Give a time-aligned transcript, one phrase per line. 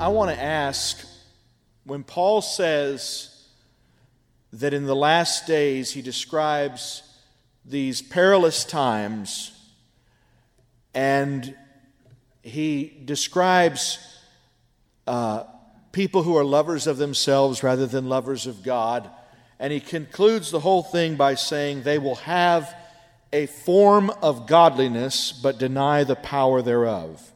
[0.00, 1.04] I want to ask
[1.82, 3.34] when Paul says
[4.52, 7.02] that in the last days he describes
[7.64, 9.50] these perilous times
[10.94, 11.52] and
[12.44, 13.98] he describes
[15.08, 15.42] uh,
[15.90, 19.10] people who are lovers of themselves rather than lovers of God.
[19.58, 22.72] And he concludes the whole thing by saying they will have
[23.32, 27.32] a form of godliness but deny the power thereof.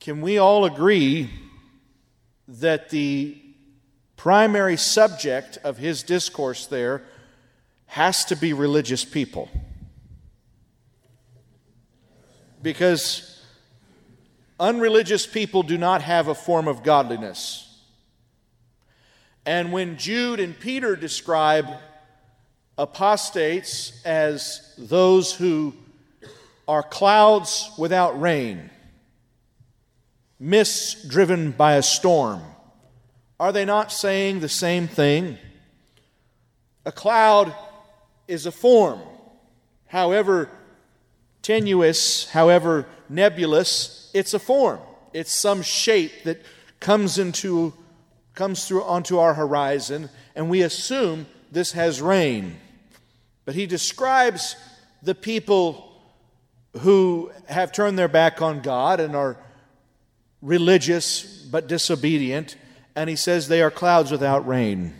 [0.00, 1.28] Can we all agree
[2.48, 3.36] that the
[4.16, 7.02] primary subject of his discourse there
[7.84, 9.50] has to be religious people?
[12.62, 13.42] Because
[14.58, 17.66] unreligious people do not have a form of godliness.
[19.44, 21.66] And when Jude and Peter describe
[22.78, 25.74] apostates as those who
[26.66, 28.70] are clouds without rain,
[30.40, 32.42] mists driven by a storm.
[33.38, 35.38] Are they not saying the same thing?
[36.86, 37.54] A cloud
[38.26, 39.00] is a form,
[39.86, 40.48] however
[41.42, 44.80] tenuous, however nebulous, it's a form.
[45.12, 46.42] It's some shape that
[46.80, 47.74] comes into
[48.34, 52.56] comes through onto our horizon and we assume this has rain.
[53.44, 54.56] But he describes
[55.02, 55.92] the people
[56.78, 59.36] who have turned their back on God and are
[60.42, 62.56] religious but disobedient,
[62.96, 64.94] and he says they are clouds without rain.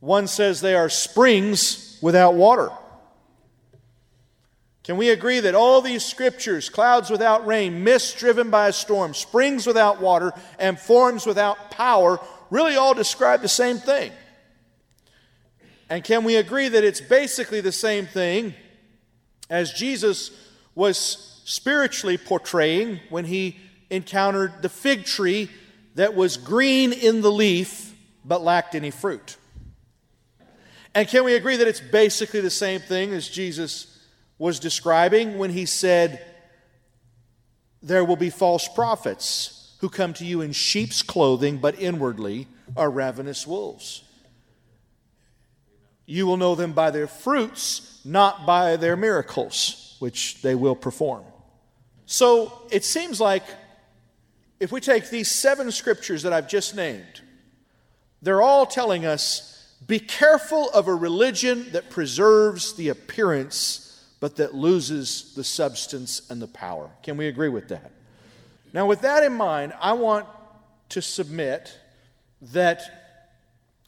[0.00, 2.70] One says they are springs without water.
[4.82, 9.14] Can we agree that all these scriptures, clouds without rain, mist driven by a storm,
[9.14, 14.12] springs without water, and forms without power, really all describe the same thing?
[15.88, 18.52] And can we agree that it's basically the same thing
[19.48, 20.30] as Jesus
[20.74, 23.58] was spiritually portraying when he
[23.90, 25.50] encountered the fig tree
[25.94, 27.94] that was green in the leaf
[28.24, 29.36] but lacked any fruit.
[30.94, 33.98] And can we agree that it's basically the same thing as Jesus
[34.38, 36.24] was describing when he said,
[37.82, 42.90] There will be false prophets who come to you in sheep's clothing, but inwardly are
[42.90, 44.02] ravenous wolves.
[46.06, 51.24] You will know them by their fruits, not by their miracles, which they will perform.
[52.06, 53.44] So it seems like
[54.60, 57.20] if we take these seven scriptures that I've just named,
[58.22, 59.50] they're all telling us
[59.86, 63.84] be careful of a religion that preserves the appearance
[64.24, 66.88] but that loses the substance and the power.
[67.02, 67.90] Can we agree with that?
[68.72, 70.26] Now, with that in mind, I want
[70.88, 71.78] to submit
[72.40, 72.82] that,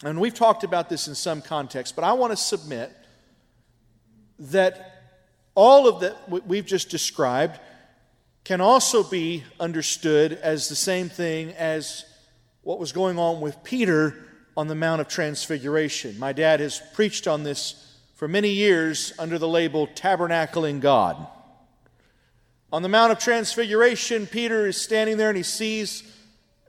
[0.04, 2.92] and we've talked about this in some context, but I want to submit
[4.38, 5.00] that
[5.54, 7.58] all of that we've just described
[8.46, 12.04] can also be understood as the same thing as
[12.62, 14.14] what was going on with Peter
[14.56, 16.16] on the Mount of Transfiguration.
[16.16, 21.26] My dad has preached on this for many years under the label Tabernacling God.
[22.72, 26.04] On the Mount of Transfiguration, Peter is standing there and he sees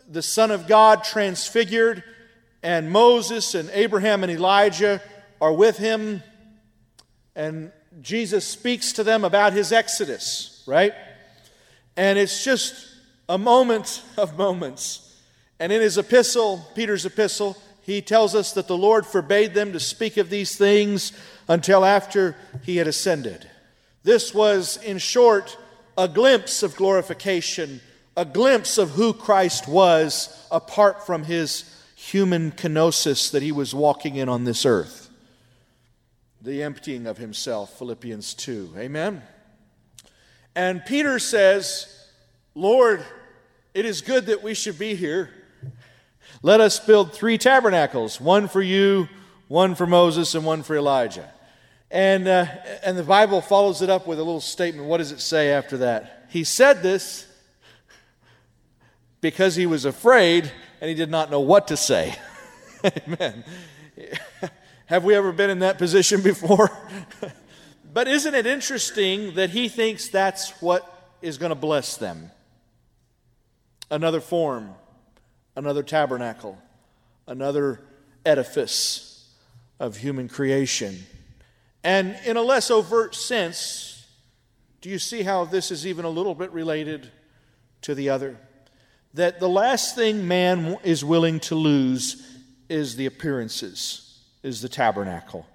[0.10, 2.04] the Son of God transfigured,
[2.64, 5.00] and Moses and Abraham and Elijah
[5.40, 6.24] are with him,
[7.36, 7.72] and
[8.02, 10.96] Jesus speaks to them about his exodus, right?
[11.98, 12.88] And it's just
[13.28, 15.16] a moment of moments.
[15.60, 19.80] And in his epistle, Peter's epistle, he tells us that the Lord forbade them to
[19.80, 21.12] speak of these things
[21.48, 23.50] until after he had ascended.
[24.04, 25.58] This was, in short,
[25.98, 27.82] a glimpse of glorification,
[28.16, 34.16] a glimpse of who Christ was apart from his human kenosis that he was walking
[34.16, 35.10] in on this earth.
[36.42, 38.76] The emptying of himself, Philippians 2.
[38.78, 39.24] Amen.
[40.58, 41.86] And Peter says,
[42.56, 43.06] Lord,
[43.76, 45.30] it is good that we should be here.
[46.42, 49.08] Let us build three tabernacles one for you,
[49.50, 51.32] one for Moses, and one for Elijah.
[51.92, 52.48] And, uh,
[52.84, 54.88] and the Bible follows it up with a little statement.
[54.88, 56.26] What does it say after that?
[56.32, 57.28] He said this
[59.22, 60.52] because he was afraid
[60.82, 62.16] and he did not know what to say.
[63.08, 63.44] Amen.
[64.88, 66.76] Have we ever been in that position before?
[67.98, 72.30] But isn't it interesting that he thinks that's what is going to bless them?
[73.90, 74.76] Another form,
[75.56, 76.60] another tabernacle,
[77.26, 77.82] another
[78.24, 79.28] edifice
[79.80, 81.08] of human creation.
[81.84, 84.06] And in a less overt sense,
[84.82, 87.10] do you see how this is even a little bit related
[87.82, 88.38] to the other?
[89.16, 92.38] That the last thing man is willing to lose
[92.70, 95.48] is the appearances, is the tabernacle,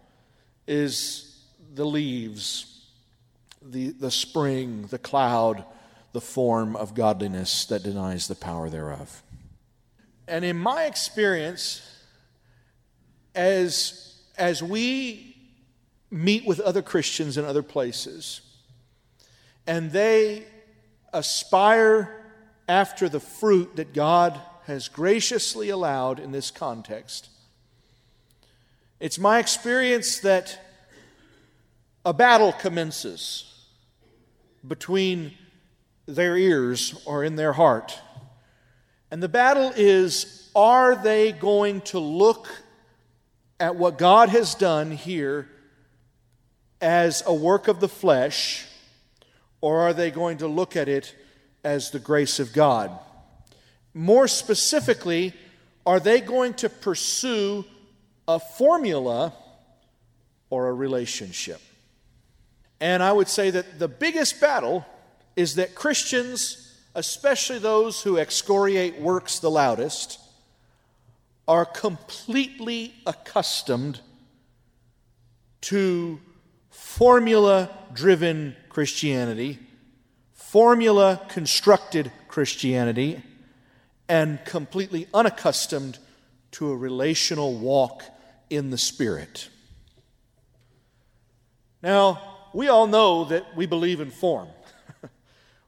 [0.66, 1.31] is
[1.74, 2.84] the leaves,
[3.62, 5.64] the, the spring, the cloud,
[6.12, 9.22] the form of godliness that denies the power thereof.
[10.28, 11.82] And in my experience,
[13.34, 15.36] as, as we
[16.10, 18.42] meet with other Christians in other places,
[19.66, 20.44] and they
[21.12, 22.26] aspire
[22.68, 27.28] after the fruit that God has graciously allowed in this context,
[29.00, 30.71] it's my experience that
[32.04, 33.44] a battle commences
[34.66, 35.32] between
[36.06, 37.98] their ears or in their heart.
[39.10, 42.48] And the battle is are they going to look
[43.60, 45.48] at what God has done here
[46.80, 48.66] as a work of the flesh,
[49.60, 51.14] or are they going to look at it
[51.62, 52.90] as the grace of God?
[53.94, 55.32] More specifically,
[55.86, 57.64] are they going to pursue
[58.26, 59.32] a formula
[60.50, 61.60] or a relationship?
[62.82, 64.84] And I would say that the biggest battle
[65.36, 70.18] is that Christians, especially those who excoriate works the loudest,
[71.46, 74.00] are completely accustomed
[75.60, 76.18] to
[76.70, 79.60] formula driven Christianity,
[80.32, 83.22] formula constructed Christianity,
[84.08, 86.00] and completely unaccustomed
[86.50, 88.02] to a relational walk
[88.50, 89.50] in the Spirit.
[91.80, 94.48] Now, we all know that we believe in form.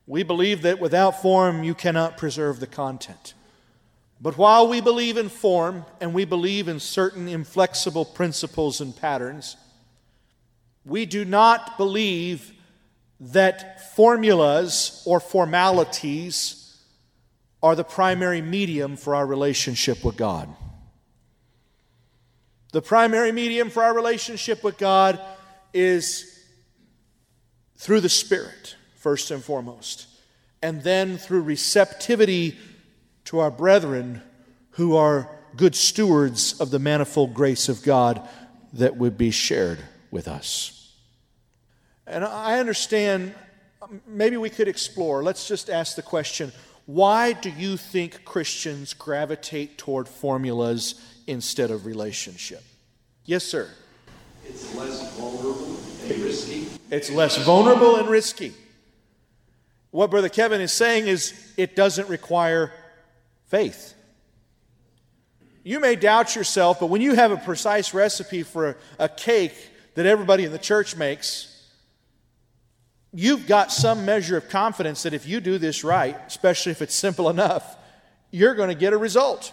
[0.07, 3.33] We believe that without form, you cannot preserve the content.
[4.21, 9.57] But while we believe in form and we believe in certain inflexible principles and patterns,
[10.85, 12.53] we do not believe
[13.21, 16.79] that formulas or formalities
[17.63, 20.55] are the primary medium for our relationship with God.
[22.73, 25.19] The primary medium for our relationship with God
[25.73, 26.34] is
[27.85, 30.07] through the Spirit first and foremost,
[30.63, 32.57] and then through receptivity
[33.27, 34.23] to our brethren
[34.71, 38.27] who are good stewards of the manifold grace of God
[38.73, 40.95] that would be shared with us.
[42.07, 43.35] And I understand,
[44.07, 45.23] maybe we could explore.
[45.23, 46.53] Let's just ask the question
[46.87, 50.95] why do you think Christians gravitate toward formulas
[51.27, 52.63] instead of relationship?
[53.27, 53.69] Yes, sir.
[54.47, 56.67] It's less vulnerable and risky.
[56.91, 58.53] It's less vulnerable and risky.
[59.91, 62.73] What Brother Kevin is saying is it doesn't require
[63.47, 63.95] faith.
[65.63, 69.55] You may doubt yourself, but when you have a precise recipe for a, cake
[69.95, 71.51] that everybody in the church makes,
[73.13, 76.95] you've got some measure of confidence that if you do this right, especially if it's
[76.95, 77.77] simple enough,
[78.31, 79.53] you're going to get a result.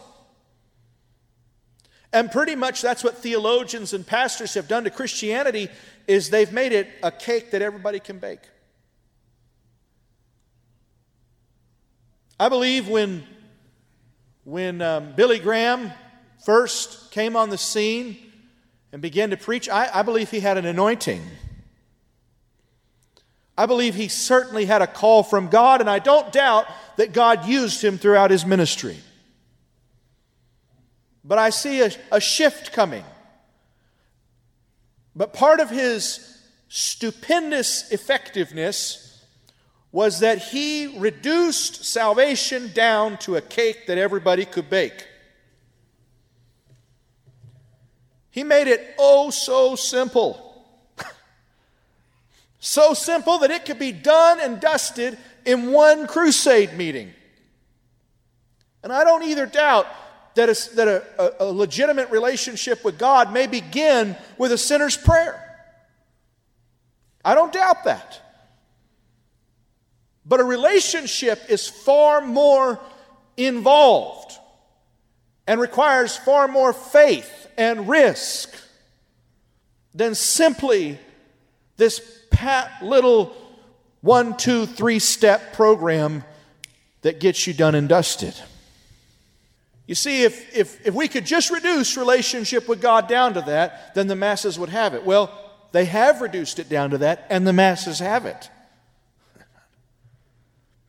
[2.13, 5.69] And pretty much that's what theologians and pastors have done to Christianity
[6.07, 8.41] is they've made it a cake that everybody can bake.
[12.39, 13.23] I believe when,
[14.43, 15.91] when um, Billy Graham
[16.43, 18.17] first came on the scene
[18.91, 21.21] and began to preach, I, I believe he had an anointing.
[23.57, 26.65] I believe he certainly had a call from God, and I don't doubt
[26.97, 28.97] that God used him throughout his ministry.
[31.23, 33.03] But I see a, a shift coming.
[35.15, 39.25] But part of his stupendous effectiveness
[39.91, 45.05] was that he reduced salvation down to a cake that everybody could bake.
[48.29, 50.65] He made it oh so simple.
[52.59, 57.11] so simple that it could be done and dusted in one crusade meeting.
[58.81, 59.87] And I don't either doubt
[60.35, 65.47] that, a, that a, a, legitimate relationship with God may begin with a sinner's prayer.
[67.23, 68.19] I don't doubt that.
[70.25, 72.79] But a relationship is far more
[73.37, 74.31] involved
[75.47, 78.55] and requires far more faith and risk
[79.93, 80.97] than simply
[81.77, 83.35] this pat little
[84.01, 86.23] one, two, three step program
[87.01, 88.33] that gets you done and dusted.
[89.91, 93.93] You see, if, if, if we could just reduce relationship with God down to that,
[93.93, 95.03] then the masses would have it.
[95.03, 95.29] Well,
[95.73, 98.49] they have reduced it down to that, and the masses have it.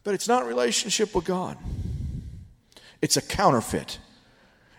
[0.04, 1.58] But it's not relationship with God.
[3.00, 3.98] It's a counterfeit.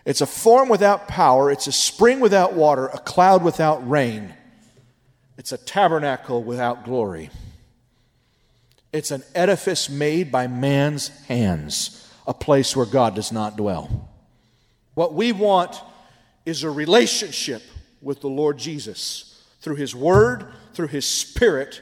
[0.06, 1.50] It's a form without power.
[1.50, 4.32] It's a spring without water, a cloud without rain.
[5.36, 7.28] It's a tabernacle without glory.
[8.90, 14.08] It's an edifice made by man's hands, a place where God does not dwell.
[14.94, 15.80] What we want
[16.46, 17.62] is a relationship
[18.00, 21.80] with the Lord Jesus through His Word, through His Spirit,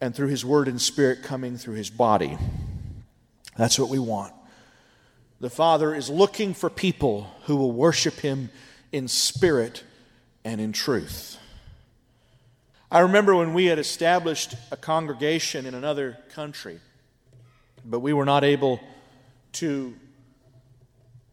[0.00, 2.38] and through His Word and Spirit coming through His body.
[3.56, 4.32] That's what we want.
[5.40, 8.50] The Father is looking for people who will worship Him
[8.92, 9.84] in spirit
[10.44, 11.38] and in truth.
[12.90, 16.80] I remember when we had established a congregation in another country,
[17.84, 18.80] but we were not able
[19.54, 19.94] to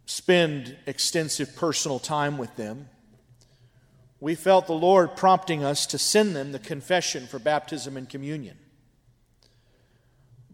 [0.06, 2.90] spend extensive personal time with them.
[4.20, 8.58] We felt the Lord prompting us to send them the confession for baptism and communion.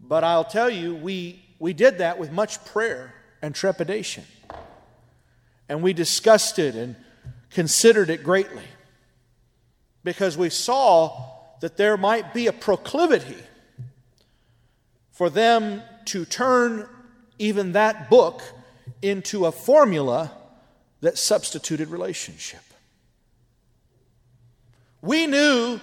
[0.02, 4.24] But I'll tell you, we, we did that with much prayer and trepidation.
[5.68, 6.96] And we discussed it and
[7.50, 8.64] considered it greatly
[10.04, 11.30] because we saw
[11.60, 13.38] that there might be a proclivity
[15.12, 16.88] for them to turn
[17.38, 18.42] even that book
[19.02, 20.32] into a formula
[21.00, 22.60] that substituted relationship.
[25.02, 25.80] We knew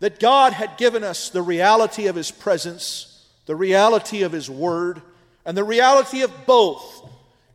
[0.00, 5.00] that God had given us the reality of His presence, the reality of His Word,
[5.44, 7.08] and the reality of both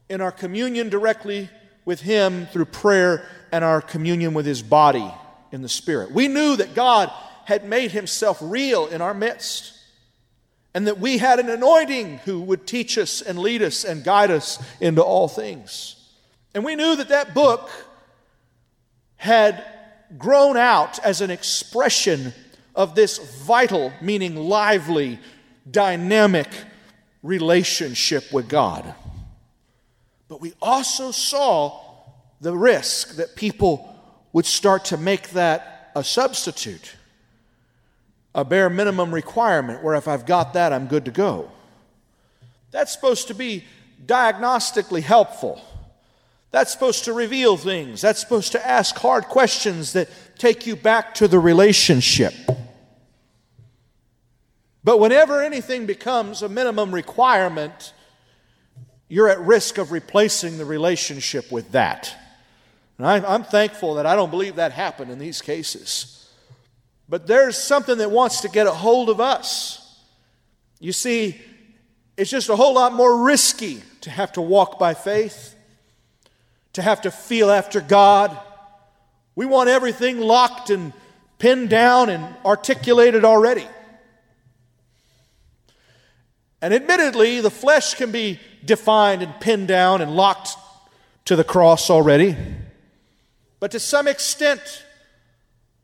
[0.09, 1.49] in our communion directly
[1.83, 5.13] with Him through prayer and our communion with His body
[5.51, 6.11] in the Spirit.
[6.11, 7.11] We knew that God
[7.45, 9.77] had made Himself real in our midst
[10.73, 14.31] and that we had an anointing who would teach us and lead us and guide
[14.31, 15.95] us into all things.
[16.53, 17.69] And we knew that that book
[19.17, 19.63] had
[20.17, 22.33] grown out as an expression
[22.75, 25.19] of this vital, meaning lively,
[25.69, 26.47] dynamic
[27.21, 28.95] relationship with God.
[30.27, 31.79] But we also saw
[32.39, 33.87] the risk that people
[34.33, 36.95] would start to make that a substitute
[38.33, 41.51] a bare minimum requirement where if I've got that, I'm good to go.
[42.71, 43.65] That's supposed to be
[44.05, 45.61] diagnostically helpful.
[46.51, 48.01] That's supposed to reveal things.
[48.01, 52.33] That's supposed to ask hard questions that take you back to the relationship.
[54.83, 57.93] But whenever anything becomes a minimum requirement,
[59.07, 62.15] you're at risk of replacing the relationship with that.
[62.97, 66.20] And I, am thankful that I don't believe that happened in these cases.
[67.11, 70.01] But there's something that wants to get a hold of us.
[70.79, 71.41] You see,
[72.15, 75.53] it's just a whole lot more risky to have to walk by faith,
[76.71, 78.39] to have to feel after God.
[79.35, 80.93] We want everything locked and
[81.37, 83.67] pinned down and articulated already.
[86.61, 90.55] And admittedly, the flesh can be defined and pinned down and locked
[91.25, 92.37] to the cross already.
[93.59, 94.85] But to some extent,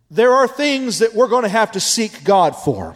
[0.09, 2.95] there are things that we're going to have to seek God for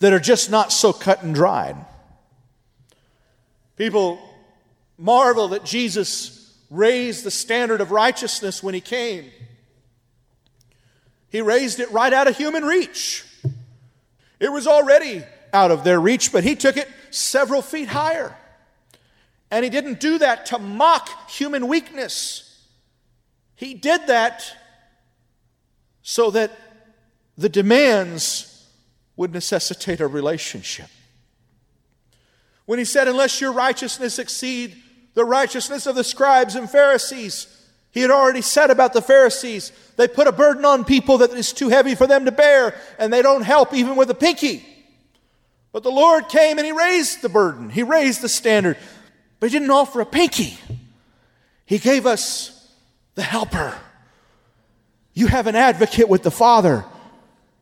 [0.00, 1.76] that are just not so cut and dried.
[3.76, 4.20] People
[4.98, 9.30] marvel that Jesus raised the standard of righteousness when he came.
[11.30, 13.24] He raised it right out of human reach.
[14.40, 18.36] It was already out of their reach, but he took it several feet higher.
[19.50, 22.44] And he didn't do that to mock human weakness.
[23.54, 24.52] He did that
[26.08, 26.50] so that
[27.36, 28.66] the demands
[29.14, 30.86] would necessitate a relationship.
[32.64, 34.74] When he said, Unless your righteousness exceed
[35.12, 37.46] the righteousness of the scribes and Pharisees,
[37.90, 41.52] he had already said about the Pharisees, they put a burden on people that is
[41.52, 44.64] too heavy for them to bear, and they don't help even with a pinky.
[45.72, 48.78] But the Lord came and he raised the burden, he raised the standard,
[49.40, 50.56] but he didn't offer a pinky.
[51.66, 52.66] He gave us
[53.14, 53.76] the helper
[55.18, 56.84] you have an advocate with the Father.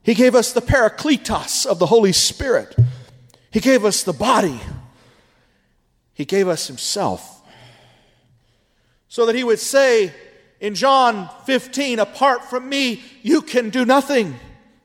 [0.03, 2.77] He gave us the parakletos of the Holy Spirit.
[3.51, 4.61] He gave us the body.
[6.13, 7.43] He gave us Himself.
[9.09, 10.13] So that He would say
[10.61, 14.39] in John 15, Apart from me, you can do nothing.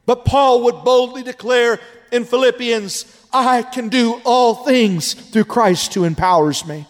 [0.06, 1.78] But Paul would boldly declare
[2.10, 6.88] in Philippians, I can do all things through Christ who empowers me,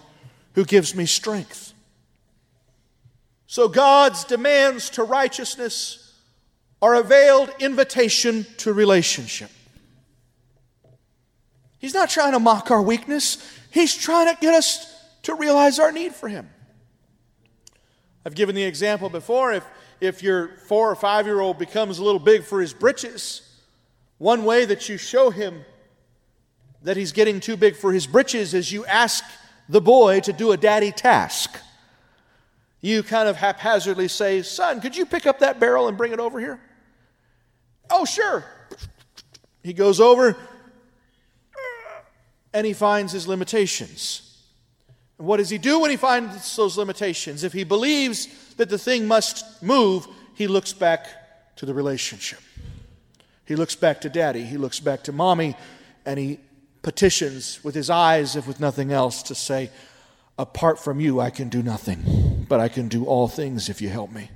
[0.54, 1.71] who gives me strength.
[3.52, 6.18] So God's demands to righteousness
[6.82, 9.52] are a veiled invitation to relationship.
[11.78, 15.92] He's not trying to mock our weakness, He's trying to get us to realize our
[15.92, 16.50] need for Him.
[18.26, 19.66] I've given the example before if,
[20.00, 23.42] if your four or five year old becomes a little big for his britches,
[24.18, 25.66] one way that you show him
[26.84, 29.26] that he's getting too big for his britches is you ask
[29.68, 31.60] the boy to do a daddy task
[32.82, 36.20] you kind of haphazardly say, Son, could you pick up that barrel and bring it
[36.20, 36.60] over here?
[37.90, 38.44] Oh, sure.
[39.64, 40.36] He goes over
[42.54, 44.28] and he finds his limitations.
[45.18, 47.44] And what does he do when he finds those limitations?
[47.44, 52.40] If he believes that the thing must move, he looks back to the relationship.
[53.46, 55.56] He looks back to daddy, he looks back to mommy,
[56.06, 56.40] and he
[56.82, 59.70] petitions with his eyes, if with nothing else, to say,
[60.42, 63.90] Apart from you, I can do nothing, but I can do all things if you
[63.90, 64.32] help me.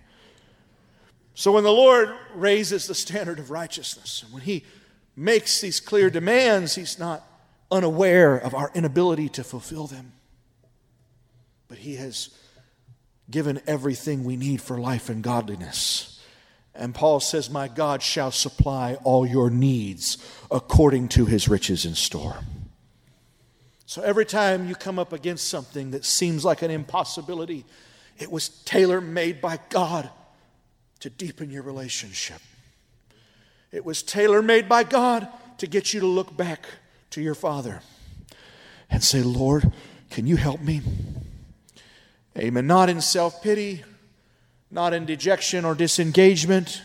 [1.33, 4.63] So when the Lord raises the standard of righteousness, and when he
[5.15, 7.27] makes these clear demands, he's not
[7.71, 10.12] unaware of our inability to fulfill them.
[11.69, 12.29] But he has
[13.31, 16.21] given everything we need for life and godliness.
[16.75, 20.19] And Paul says, My God shall supply all your needs
[20.51, 22.38] according to his riches in store.
[23.85, 27.65] So every time you come up against something that seems like an impossibility,
[28.17, 30.09] it was tailor made by God
[31.01, 32.41] to deepen your relationship.
[33.71, 35.27] It was tailor made by God
[35.59, 36.65] to get you to look back
[37.11, 37.81] to your Father
[38.89, 39.71] and say, Lord,
[40.09, 40.81] can you help me?
[42.37, 42.67] Amen.
[42.67, 43.83] Not in self pity,
[44.71, 46.81] not in dejection or disengagement,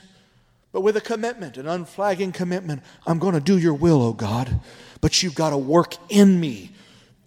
[0.73, 2.83] but with a commitment, an unflagging commitment.
[3.07, 4.61] I'm going to do your will, O God,
[5.01, 6.71] but you've got to work in me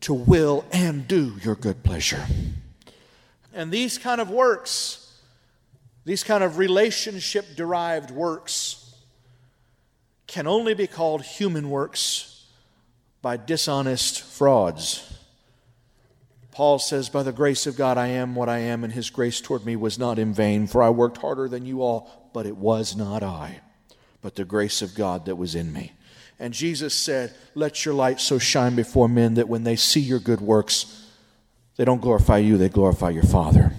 [0.03, 2.25] to will and do your good pleasure.
[3.53, 5.13] And these kind of works,
[6.03, 8.95] these kind of relationship derived works,
[10.27, 12.45] can only be called human works
[13.21, 15.09] by dishonest frauds.
[16.51, 19.39] Paul says, By the grace of God, I am what I am, and his grace
[19.39, 22.57] toward me was not in vain, for I worked harder than you all, but it
[22.57, 23.61] was not I,
[24.21, 25.93] but the grace of God that was in me.
[26.39, 30.19] And Jesus said, Let your light so shine before men that when they see your
[30.19, 31.09] good works,
[31.75, 33.73] they don't glorify you, they glorify your Father.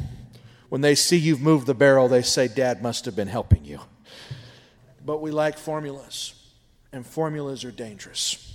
[0.68, 3.80] When they see you've moved the barrel, they say, Dad must have been helping you.
[5.04, 6.34] But we like formulas,
[6.92, 8.54] and formulas are dangerous.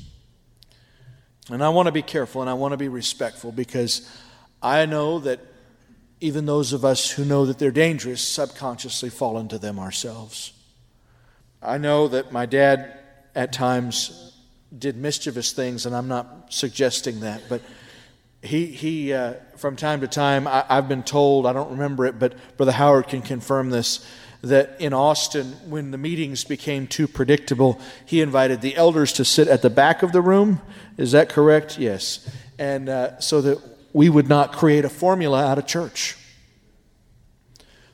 [1.49, 4.07] And I want to be careful and I want to be respectful because
[4.61, 5.39] I know that
[6.21, 10.53] even those of us who know that they're dangerous subconsciously fall into them ourselves.
[11.61, 12.98] I know that my dad
[13.39, 14.33] at times
[14.77, 17.61] did mischievous things, and I'm not suggesting that, but
[18.43, 22.19] he, he uh, from time to time, I, I've been told, I don't remember it,
[22.19, 24.05] but Brother Howard can confirm this,
[24.41, 29.47] that in Austin, when the meetings became too predictable, he invited the elders to sit
[29.47, 30.61] at the back of the room.
[30.97, 31.79] Is that correct?
[31.79, 32.29] Yes.
[32.57, 33.57] And uh, so that
[33.93, 36.17] we would not create a formula out of church.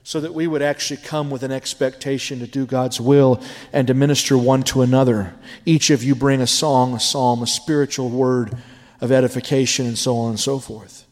[0.08, 3.42] So that we would actually come with an expectation to do God's will
[3.74, 5.34] and to minister one to another.
[5.66, 8.56] Each of you bring a song, a psalm, a spiritual word
[9.02, 11.08] of edification, and so on and so forth.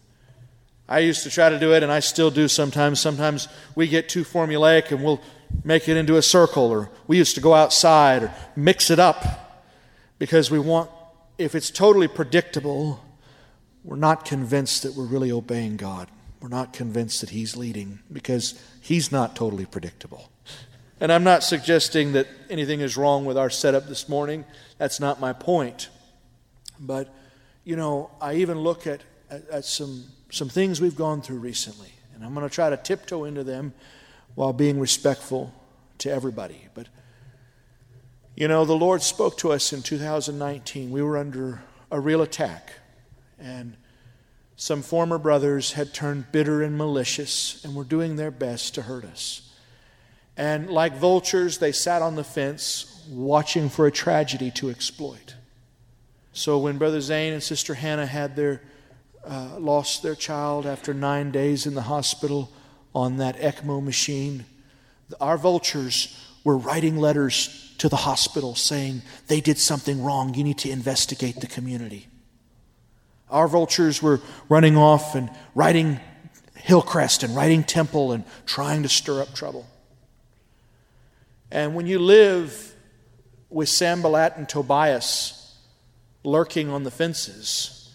[0.88, 3.00] I used to try to do it, and I still do sometimes.
[3.00, 5.22] Sometimes we get too formulaic and we'll
[5.64, 9.66] make it into a circle, or we used to go outside or mix it up
[10.20, 10.92] because we want,
[11.40, 13.04] if it's totally predictable,
[13.84, 16.10] we're not convinced that we're really obeying God.
[16.44, 20.30] We're not convinced that He's leading because He's not totally predictable.
[21.00, 24.44] And I'm not suggesting that anything is wrong with our setup this morning.
[24.78, 25.88] That's not my point.
[26.78, 27.08] But,
[27.64, 29.00] you know, I even look at,
[29.32, 32.76] at, at some some things we've gone through recently, and I'm going to try to
[32.76, 33.74] tiptoe into them
[34.36, 35.54] while being respectful
[36.00, 36.68] to everybody.
[36.74, 36.90] But,
[38.36, 40.92] you know, the Lord spoke to us in 2019.
[40.92, 42.74] We were under a real attack,
[43.40, 43.78] and
[44.56, 49.06] some former brothers had turned bitter and malicious and were doing their best to hurt
[49.06, 49.54] us.
[50.38, 55.36] And like vultures, they sat on the fence watching for a tragedy to exploit.
[56.32, 58.62] So when Brother Zane and Sister Hannah had their
[59.26, 62.52] uh, lost their child after nine days in the hospital
[62.94, 64.46] on that ECMO machine.
[65.22, 70.34] Our vultures were writing letters to the hospital saying they did something wrong.
[70.34, 72.08] You need to investigate the community.
[73.30, 76.00] Our vultures were running off and riding
[76.56, 79.68] Hillcrest and riding Temple and trying to stir up trouble.
[81.52, 82.74] And when you live
[83.50, 85.56] with Sanballat and Tobias
[86.24, 87.92] lurking on the fences,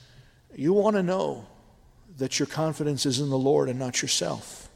[0.55, 1.47] you want to know
[2.19, 4.69] that your confidence is in the Lord and not yourself.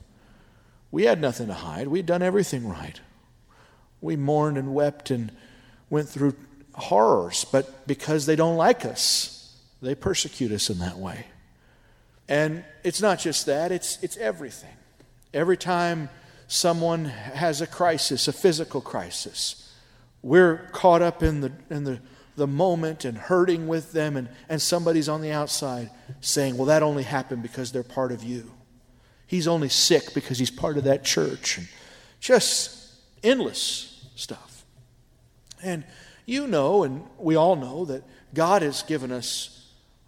[0.91, 1.88] We had nothing to hide.
[1.88, 3.01] We'd done everything right.
[4.01, 5.33] We mourned and wept and
[5.91, 6.35] went through
[6.75, 9.41] horrors, but because they don't like us,
[9.83, 11.27] they persecute us in that way.
[12.29, 14.75] And it's not just that, it's, it's everything.
[15.35, 16.09] Every time
[16.47, 19.75] someone has a crisis, a physical crisis,
[20.23, 22.01] we're caught up in the, in the
[22.37, 25.90] the moment and hurting with them, and, and somebody's on the outside
[26.21, 28.51] saying, Well, that only happened because they're part of you.
[29.27, 31.59] He's only sick because he's part of that church.
[31.59, 31.68] And
[32.21, 32.92] just
[33.23, 34.64] endless stuff.
[35.62, 35.85] And
[36.25, 39.62] you know, and we all know, that God has given us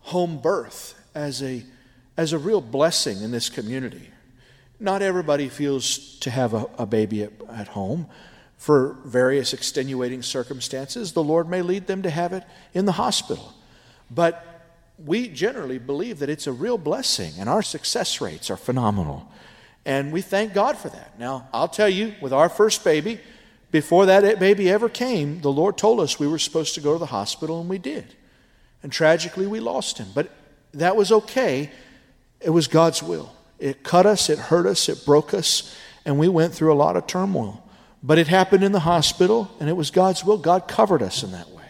[0.04, 1.62] home birth as a,
[2.16, 4.08] as a real blessing in this community.
[4.80, 8.06] Not everybody feels to have a, a baby at, at home
[8.64, 13.52] for various extenuating circumstances, the Lord may lead them to have it in the hospital.
[14.10, 14.42] But
[15.04, 19.30] we generally believe that it's a real blessing, and our success rates are phenomenal.
[19.84, 21.18] And we thank God for that.
[21.18, 23.20] Now, I'll tell you, with our first baby,
[23.70, 26.98] before that baby ever came, the Lord told us we were supposed to go to
[26.98, 28.14] the hospital, and we did.
[28.84, 30.08] And tragically, we lost him.
[30.14, 30.30] But
[30.74, 31.70] that was okay.
[32.40, 33.34] It was God's will.
[33.58, 36.94] It cut us, it hurt us, it broke us, and we went through a lot
[36.94, 37.66] of turmoil.
[38.02, 40.36] But it happened in the hospital, and it was God's will.
[40.36, 41.64] God covered us in that way.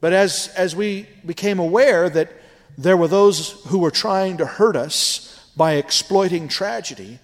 [0.00, 2.32] But as, as we became aware that
[2.78, 7.18] there were those who were trying to hurt us by exploiting tragedy,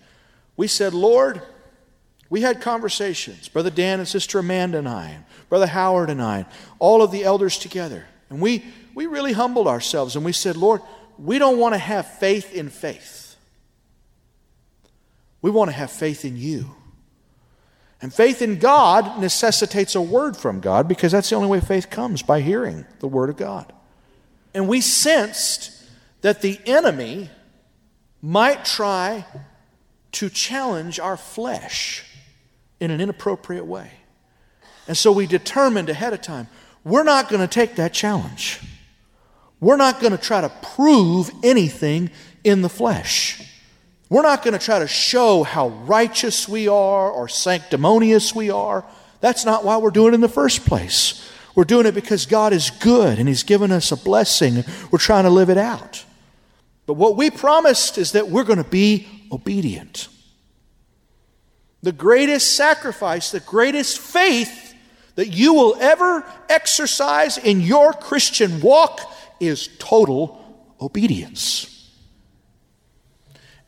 [0.58, 1.40] we said, Lord,
[2.28, 6.44] we had conversations, Brother Dan and Sister Amanda and I, Brother Howard and I,
[6.78, 8.04] all of the elders together.
[8.30, 8.64] And we,
[8.94, 10.80] we really humbled ourselves and we said, Lord,
[11.18, 13.36] we don't want to have faith in faith.
[15.42, 16.70] We want to have faith in you.
[18.02, 21.90] And faith in God necessitates a word from God because that's the only way faith
[21.90, 23.72] comes by hearing the word of God.
[24.54, 25.72] And we sensed
[26.22, 27.30] that the enemy
[28.22, 29.26] might try
[30.12, 32.04] to challenge our flesh
[32.78, 33.90] in an inappropriate way.
[34.88, 36.48] And so we determined ahead of time
[36.84, 38.60] we're not going to take that challenge.
[39.60, 42.10] We're not going to try to prove anything
[42.44, 43.42] in the flesh.
[44.08, 48.84] We're not going to try to show how righteous we are or sanctimonious we are.
[49.20, 51.30] That's not why we're doing it in the first place.
[51.54, 54.64] We're doing it because God is good and He's given us a blessing.
[54.90, 56.04] We're trying to live it out.
[56.86, 60.08] But what we promised is that we're going to be obedient.
[61.82, 64.59] The greatest sacrifice, the greatest faith
[65.20, 69.02] that you will ever exercise in your Christian walk
[69.38, 71.90] is total obedience.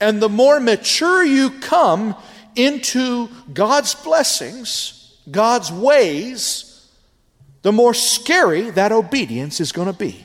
[0.01, 2.17] And the more mature you come
[2.57, 6.89] into God's blessings, God's ways,
[7.61, 10.25] the more scary that obedience is going to be.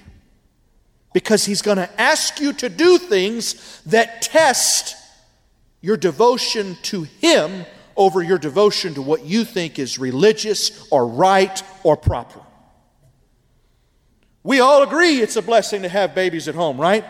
[1.12, 4.96] Because He's going to ask you to do things that test
[5.82, 7.66] your devotion to Him
[7.98, 12.40] over your devotion to what you think is religious or right or proper.
[14.44, 17.04] We all agree it's a blessing to have babies at home, right?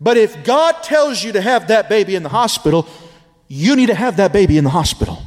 [0.00, 2.86] But if God tells you to have that baby in the hospital,
[3.48, 5.20] you need to have that baby in the hospital.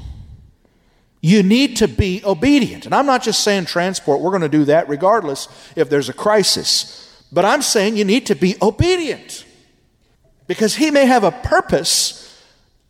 [1.22, 2.86] You need to be obedient.
[2.86, 6.14] And I'm not just saying transport, we're going to do that regardless if there's a
[6.14, 7.26] crisis.
[7.32, 9.46] But I'm saying you need to be obedient.
[10.48, 12.42] Because He may have a purpose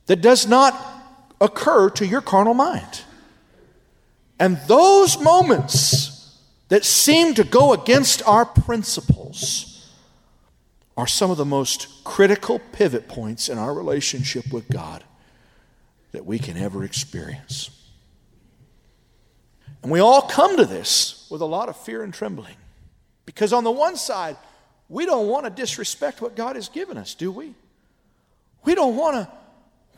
[0.06, 0.93] that does not
[1.44, 3.02] occur to your carnal mind.
[4.40, 9.74] And those moments that seem to go against our principles,
[10.96, 15.04] are some of the most critical pivot points in our relationship with God
[16.12, 17.70] that we can ever experience.
[19.82, 22.56] And we all come to this with a lot of fear and trembling.
[23.26, 24.38] Because on the one side,
[24.88, 27.56] we don't want to disrespect what God has given us, do we?
[28.64, 29.32] We don't want to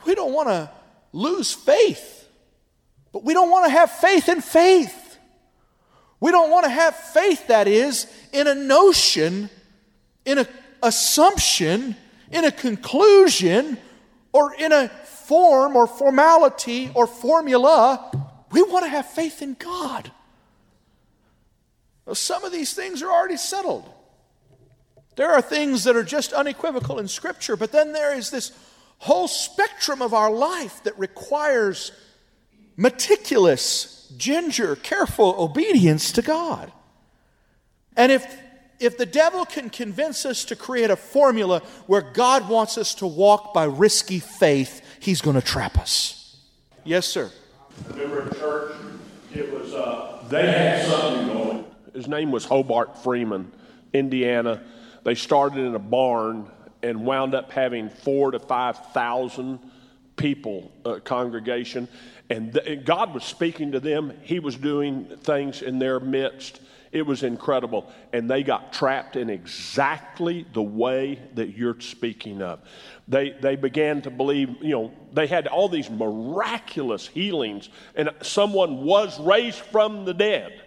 [0.06, 0.70] we don't want to
[1.16, 2.28] lose faith.
[3.12, 5.18] But we don't want to have faith in faith.
[6.20, 9.50] We don't want to have faith that is in a notion
[10.26, 10.48] in a
[10.84, 11.96] assumption,
[12.32, 13.78] in a conclusion,
[14.34, 18.12] or in a form or formality or formula.
[18.52, 20.12] We want to have faith in God.
[22.06, 23.90] Well, some of these things are already settled.
[25.16, 28.52] There are things that are just unequivocal in Scripture, but then there is this
[29.00, 31.92] whole spectrum of our life that requires
[32.78, 36.72] meticulous, ginger, careful obedience to God.
[37.96, 38.26] And if
[38.80, 43.08] if the devil can convince us to create a formula where God wants us to
[43.08, 46.38] walk by risky faith, he's going to trap us.
[46.84, 47.32] Yes, sir.
[47.90, 48.76] remember in church,
[49.34, 51.66] it was, uh, they had something going.
[51.94, 53.52] His name was Hobart Freeman,
[53.94, 54.62] Indiana.
[55.04, 56.52] They started in a barn
[56.86, 59.60] and wound up having four to 5,000
[60.16, 61.88] people, uh, congregation.
[62.30, 66.62] And, th- and God was speaking to them, He was doing things in their midst
[66.96, 67.92] it was incredible.
[68.14, 72.62] And they got trapped in exactly the way that you're speaking of.
[73.10, 78.86] They, they began to believe, you know, they had all these miraculous healings, and someone
[78.86, 80.62] was raised from the dead.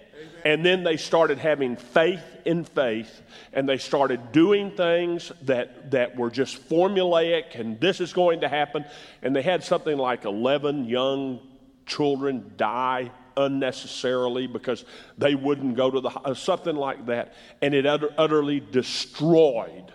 [0.49, 3.21] And then they started having faith in faith,
[3.53, 8.49] and they started doing things that, that were just formulaic, and this is going to
[8.49, 8.87] happen.
[9.21, 11.41] And they had something like 11 young
[11.85, 14.87] children die unnecessarily because
[15.19, 17.35] they wouldn't go to the something like that.
[17.61, 19.93] And it utter, utterly destroyed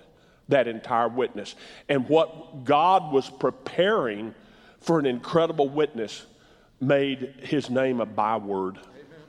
[0.50, 1.56] that entire witness.
[1.90, 4.36] And what god was preparing
[4.82, 6.28] for an incredible witness
[6.80, 8.78] made his name a byword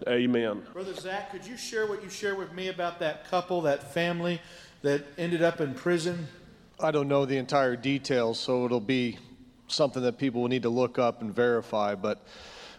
[0.06, 0.62] Amen.
[0.74, 4.38] Brother Zach, could you share what you shared with me about that couple, that family
[4.82, 6.28] that ended up in prison?
[6.78, 9.18] I don't know the entire details, so it'll be
[9.66, 11.94] something that people will need to look up and verify.
[11.94, 12.26] But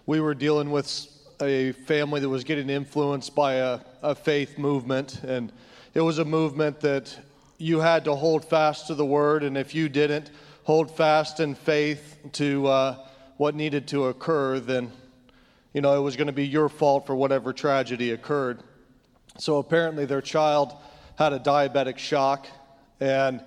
[0.05, 1.07] we were dealing with
[1.41, 5.51] a family that was getting influenced by a, a faith movement, and
[5.95, 7.17] it was a movement that
[7.57, 10.29] you had to hold fast to the word, and if you didn't
[10.63, 12.97] hold fast in faith to uh,
[13.37, 14.91] what needed to occur, then
[15.75, 18.63] you know it was going to be your fault for whatever tragedy occurred.
[19.37, 20.73] So apparently, their child
[21.17, 22.47] had a diabetic shock,
[23.01, 23.43] and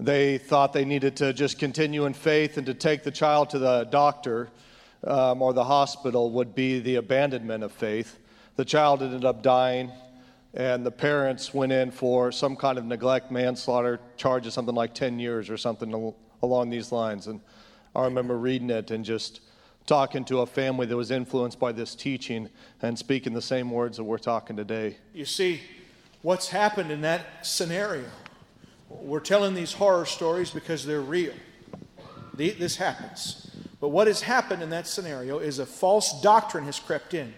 [0.00, 3.60] they thought they needed to just continue in faith and to take the child to
[3.60, 4.48] the doctor
[5.04, 8.18] um, or the hospital would be the abandonment of faith.
[8.56, 9.92] The child ended up dying,
[10.54, 15.20] and the parents went in for some kind of neglect manslaughter charges, something like 10
[15.20, 16.12] years or something
[16.42, 17.28] along these lines.
[17.28, 17.40] And
[17.94, 19.42] I remember reading it and just
[19.88, 22.48] talking to a family that was influenced by this teaching
[22.82, 24.96] and speaking the same words that we're talking today.
[25.12, 25.60] You see,
[26.22, 28.04] what's happened in that scenario
[28.88, 31.34] we're telling these horror stories because they're real.
[32.34, 33.50] This happens.
[33.80, 37.34] But what has happened in that scenario is a false doctrine has crept in.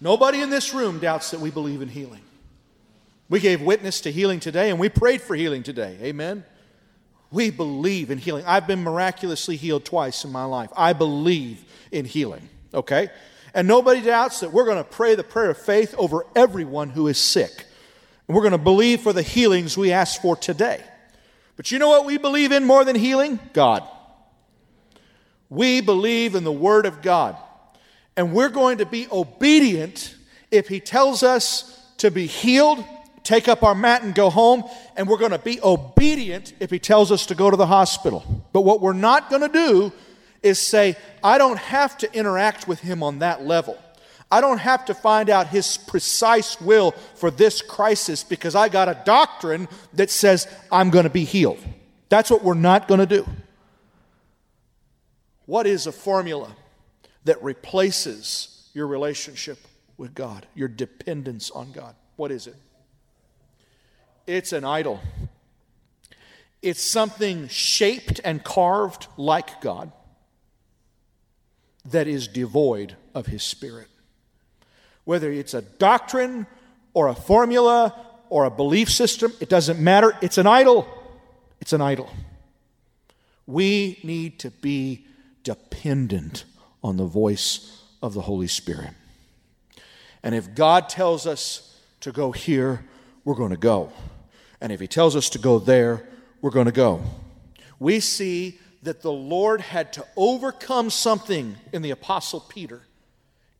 [0.00, 2.22] Nobody in this room doubts that we believe in healing.
[3.28, 5.96] We gave witness to healing today and we prayed for healing today.
[6.02, 6.44] Amen.
[7.30, 8.44] We believe in healing.
[8.44, 10.70] I've been miraculously healed twice in my life.
[10.76, 12.48] I believe in healing.
[12.72, 13.10] Okay?
[13.54, 17.08] And nobody doubts that we're going to pray the prayer of faith over everyone who
[17.08, 17.66] is sick.
[18.28, 20.82] And we're going to believe for the healings we ask for today.
[21.56, 23.40] But you know what we believe in more than healing?
[23.52, 23.82] God.
[25.48, 27.36] We believe in the Word of God.
[28.16, 30.14] And we're going to be obedient
[30.50, 32.84] if He tells us to be healed,
[33.24, 34.62] take up our mat and go home.
[34.96, 38.44] And we're going to be obedient if He tells us to go to the hospital.
[38.52, 39.92] But what we're not going to do
[40.42, 43.78] is say, I don't have to interact with Him on that level.
[44.30, 48.88] I don't have to find out his precise will for this crisis because I got
[48.88, 51.58] a doctrine that says I'm going to be healed.
[52.08, 53.26] That's what we're not going to do.
[55.46, 56.54] What is a formula
[57.24, 59.58] that replaces your relationship
[59.96, 61.96] with God, your dependence on God?
[62.14, 62.54] What is it?
[64.28, 65.00] It's an idol.
[66.62, 69.90] It's something shaped and carved like God
[71.86, 73.88] that is devoid of His Spirit
[75.10, 76.46] whether it's a doctrine
[76.94, 77.92] or a formula
[78.28, 80.16] or a belief system, it doesn't matter.
[80.22, 80.86] It's an idol.
[81.60, 82.08] It's an idol.
[83.44, 85.04] We need to be
[85.42, 86.44] dependent
[86.84, 88.90] on the voice of the Holy Spirit.
[90.22, 92.84] And if God tells us to go here,
[93.24, 93.92] we're going to go.
[94.60, 96.08] And if He tells us to go there,
[96.40, 97.02] we're going to go.
[97.80, 102.82] We see that the Lord had to overcome something in the Apostle Peter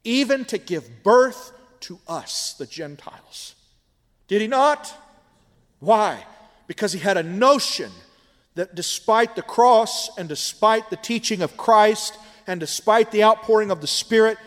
[0.05, 3.55] even to give birth to us, the Gentiles.
[4.29, 4.93] Did he not?
[5.79, 6.25] Why?
[6.67, 7.91] Because he had a notion
[8.55, 13.81] that despite the cross and despite the teaching of Christ and despite the outpouring of
[13.81, 14.39] the Spirit,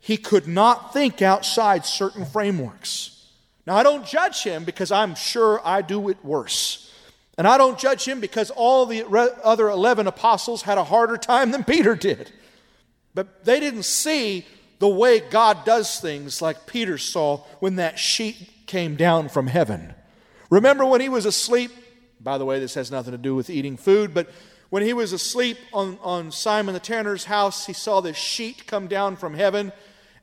[0.00, 3.26] he could not think outside certain frameworks.
[3.66, 6.92] Now, I don't judge him because I'm sure I do it worse.
[7.38, 9.06] And I don't judge him because all the
[9.44, 12.32] other 11 apostles had a harder time than Peter did.
[13.14, 14.46] But they didn't see
[14.78, 19.94] the way God does things like Peter saw when that sheet came down from heaven.
[20.50, 21.70] Remember when he was asleep?
[22.20, 24.28] By the way, this has nothing to do with eating food, but
[24.68, 28.88] when he was asleep on, on Simon the tanner's house, he saw this sheet come
[28.88, 29.72] down from heaven,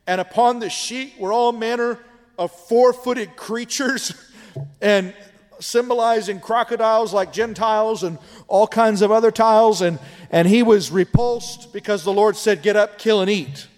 [0.06, 1.98] and upon the sheet were all manner
[2.38, 4.12] of four footed creatures
[4.80, 5.14] and
[5.60, 9.80] symbolizing crocodiles like Gentiles and all kinds of other tiles.
[9.80, 9.98] And,
[10.30, 13.68] and he was repulsed because the Lord said, Get up, kill, and eat.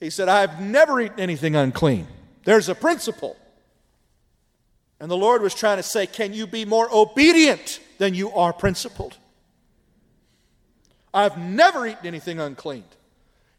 [0.00, 2.06] He said, I've never eaten anything unclean.
[2.44, 3.36] There's a principle.
[5.00, 8.52] And the Lord was trying to say, Can you be more obedient than you are
[8.52, 9.16] principled?
[11.12, 12.84] I've never eaten anything unclean.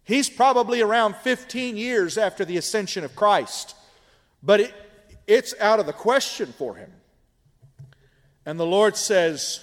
[0.04, 3.76] He's probably around 15 years after the ascension of Christ,
[4.42, 4.74] but it,
[5.28, 6.92] it's out of the question for him.
[8.46, 9.60] And the Lord says,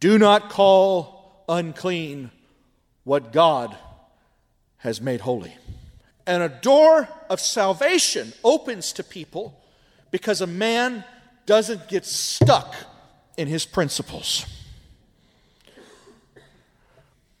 [0.00, 2.30] Do not call unclean
[3.04, 3.76] what God
[4.78, 5.54] has made holy.
[6.26, 9.62] And a door of salvation opens to people
[10.10, 11.04] because a man
[11.44, 12.74] doesn't get stuck
[13.36, 14.46] in his principles.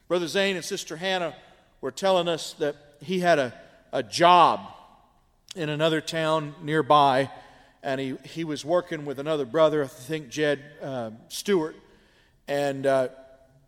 [0.06, 1.34] Brother Zane and Sister Hannah
[1.80, 3.52] were telling us that he had a,
[3.92, 4.60] a job
[5.56, 7.30] in another town nearby,
[7.82, 11.74] and he, he was working with another brother, I think Jed uh, Stewart.
[12.46, 13.08] And uh,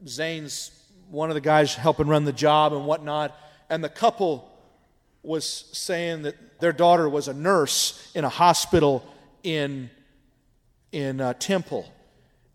[0.07, 0.71] Zane's
[1.11, 3.35] one of the guys helping run the job and whatnot
[3.71, 4.51] and the couple
[5.23, 9.05] was saying that their daughter was a nurse in a hospital
[9.43, 9.91] in,
[10.93, 11.87] in uh, Temple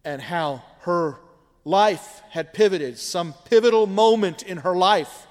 [0.04, 1.18] and how her
[1.66, 5.28] life had pivoted, some pivotal moment in her life.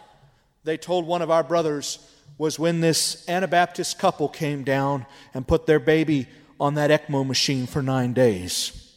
[0.65, 1.99] They told one of our brothers
[2.43, 6.27] was when this Anabaptist couple came down and put their baby
[6.59, 8.93] on that ECMO machine for nine days.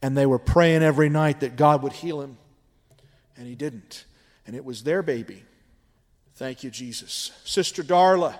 [0.00, 2.38] And they were praying every night that God would heal him.
[3.36, 4.04] And he didn't.
[4.46, 5.42] And it was their baby.
[6.36, 7.32] Thank you, Jesus.
[7.44, 8.38] Sister Darla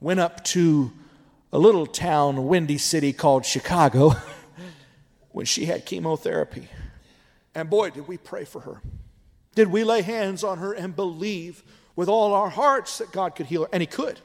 [0.00, 0.92] went up to
[1.52, 4.12] a little town, a windy city called Chicago,
[5.32, 6.68] when she had chemotherapy.
[7.52, 8.80] And boy, did we pray for her.
[9.56, 11.64] Did we lay hands on her and believe
[11.96, 13.68] with all our hearts that God could heal her?
[13.72, 14.20] And He could.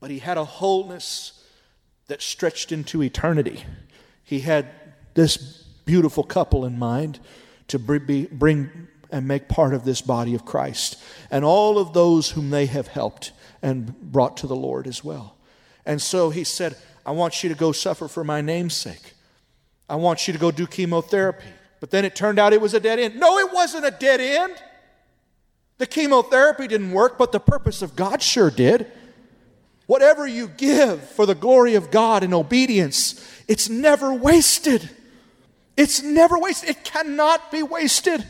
[0.00, 1.44] But He had a wholeness
[2.06, 3.64] that stretched into eternity.
[4.24, 4.68] He had
[5.14, 7.18] this beautiful couple in mind
[7.68, 12.50] to bring and make part of this body of Christ, and all of those whom
[12.50, 13.32] they have helped
[13.62, 15.36] and brought to the Lord as well.
[15.86, 19.14] And so he said, I want you to go suffer for my name's sake.
[19.88, 21.46] I want you to go do chemotherapy.
[21.80, 23.16] But then it turned out it was a dead end.
[23.16, 24.62] No, it wasn't a dead end.
[25.78, 28.90] The chemotherapy didn't work, but the purpose of God sure did.
[29.86, 34.90] Whatever you give for the glory of God in obedience, it's never wasted.
[35.76, 36.70] It's never wasted.
[36.70, 38.26] It cannot be wasted.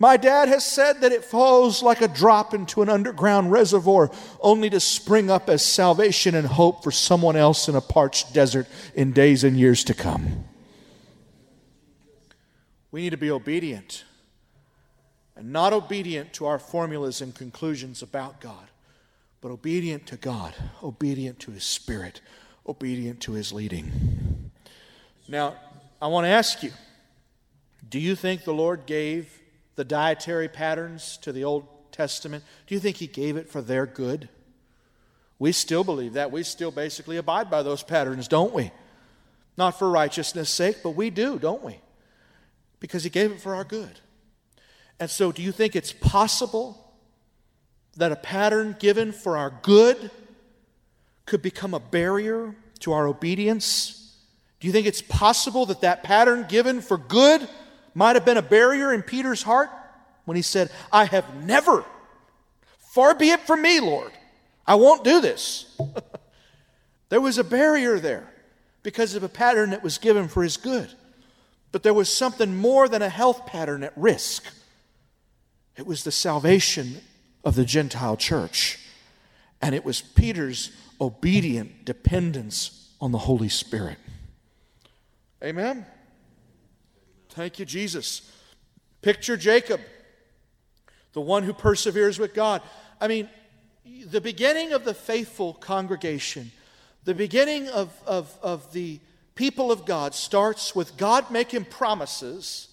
[0.00, 4.10] My dad has said that it falls like a drop into an underground reservoir,
[4.40, 8.66] only to spring up as salvation and hope for someone else in a parched desert
[8.94, 10.44] in days and years to come.
[12.90, 14.04] We need to be obedient
[15.36, 18.68] and not obedient to our formulas and conclusions about God,
[19.40, 22.20] but obedient to God, obedient to His Spirit,
[22.66, 24.50] obedient to His leading.
[25.28, 25.56] Now,
[26.00, 26.72] I want to ask you
[27.88, 29.40] do you think the Lord gave
[29.76, 32.44] the dietary patterns to the Old Testament?
[32.66, 34.28] Do you think He gave it for their good?
[35.38, 36.30] We still believe that.
[36.32, 38.70] We still basically abide by those patterns, don't we?
[39.56, 41.78] Not for righteousness' sake, but we do, don't we?
[42.84, 43.98] because He gave it for our good.
[45.00, 46.94] And so, do you think it's possible
[47.96, 50.10] that a pattern given for our good
[51.26, 54.16] could become a barrier to our obedience?
[54.60, 57.46] Do you think it's possible that that pattern given for good
[57.94, 59.70] might have been a barrier in Peter's heart
[60.24, 61.84] when he said, I have never,
[62.78, 64.12] far be it from me, Lord,
[64.66, 65.78] I won't do this?
[67.08, 68.32] there was a barrier there
[68.82, 70.90] because of a pattern that was given for his good.
[71.72, 74.44] But there was something more than a health pattern at risk.
[75.76, 77.00] It was the salvation
[77.44, 78.78] of the Gentile church.
[79.60, 83.98] And it was Peter's obedient dependence on the Holy Spirit.
[85.42, 85.84] Amen?
[87.30, 88.30] Thank you, Jesus.
[89.02, 89.80] Picture Jacob,
[91.12, 92.62] the one who perseveres with God.
[93.00, 93.28] I mean,
[94.06, 96.52] the beginning of the faithful congregation,
[97.04, 99.00] the beginning of, of, of the
[99.34, 102.68] people of God starts with God making promises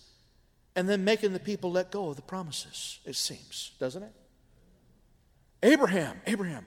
[0.75, 4.13] and then making the people let go of the promises, it seems, doesn't it?
[5.63, 6.65] Abraham, Abraham,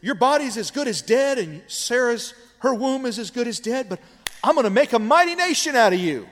[0.00, 3.88] your body's as good as dead, and Sarah's, her womb is as good as dead,
[3.88, 3.98] but
[4.44, 6.28] I'm going to make a mighty nation out of you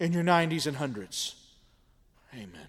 [0.00, 1.34] in your 90s and 100s.
[2.34, 2.68] Amen.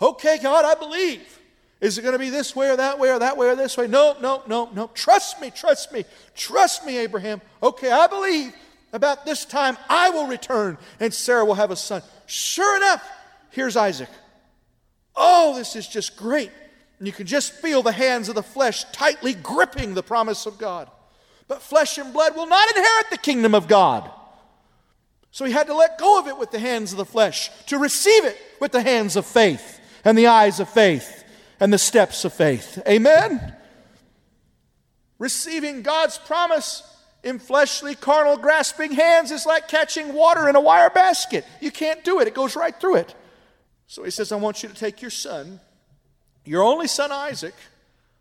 [0.00, 1.40] Okay, God, I believe.
[1.80, 3.76] Is it going to be this way or that way or that way or this
[3.76, 3.88] way?
[3.88, 4.86] No, no, no, no.
[4.94, 7.40] Trust me, trust me, trust me, Abraham.
[7.60, 8.54] Okay, I believe
[8.92, 12.02] about this time I will return and Sarah will have a son.
[12.26, 13.06] Sure enough,
[13.50, 14.08] here's Isaac.
[15.16, 16.50] Oh, this is just great.
[16.98, 20.58] And you can just feel the hands of the flesh tightly gripping the promise of
[20.58, 20.88] God.
[21.48, 24.10] But flesh and blood will not inherit the kingdom of God.
[25.32, 27.78] So he had to let go of it with the hands of the flesh to
[27.78, 31.24] receive it with the hands of faith and the eyes of faith
[31.58, 32.78] and the steps of faith.
[32.86, 33.54] Amen?
[35.18, 36.82] Receiving God's promise
[37.22, 41.44] in fleshly, carnal, grasping hands is like catching water in a wire basket.
[41.60, 43.14] You can't do it, it goes right through it.
[43.86, 45.60] So he says, I want you to take your son,
[46.44, 47.54] your only son Isaac,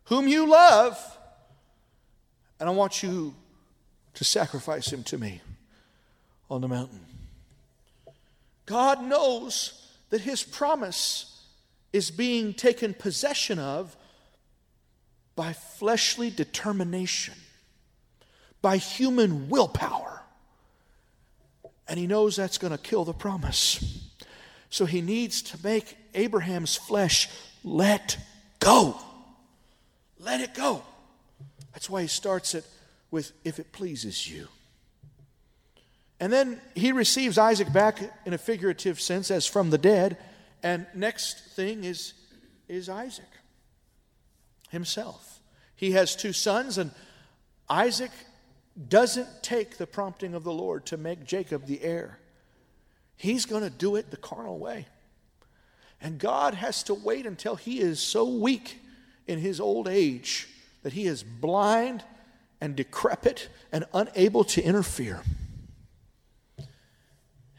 [0.06, 0.98] whom you love,
[2.60, 3.34] and I want you
[4.14, 5.42] to sacrifice him to me
[6.50, 7.06] on the mountain.
[8.66, 11.44] God knows that his promise
[11.94, 13.96] is being taken possession of
[15.36, 17.34] by fleshly determination,
[18.62, 20.22] by human willpower.
[21.88, 24.10] And he knows that's going to kill the promise.
[24.70, 27.30] So he needs to make Abraham's flesh
[27.64, 28.18] let
[28.60, 28.98] go.
[30.20, 30.84] Let it go.
[31.74, 32.66] That's why he starts it
[33.10, 34.48] with, if it pleases you.
[36.20, 40.18] And then he receives Isaac back in a figurative sense as from the dead.
[40.62, 42.14] And next thing is,
[42.70, 43.26] is Isaac
[44.70, 45.42] himself.
[45.76, 46.92] he has two sons, and
[47.68, 48.12] Isaac
[48.90, 52.20] doesn't take the prompting of the Lord to make Jacob the heir.
[53.16, 54.88] He's going to do it the carnal way.
[56.02, 58.82] And God has to wait until he is so weak
[59.28, 60.48] in his old age
[60.84, 62.04] that he is blind
[62.60, 65.22] and decrepit and unable to interfere.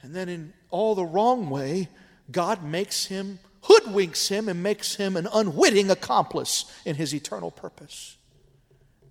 [0.03, 1.89] And then, in all the wrong way,
[2.31, 8.17] God makes him, hoodwinks him, and makes him an unwitting accomplice in his eternal purpose.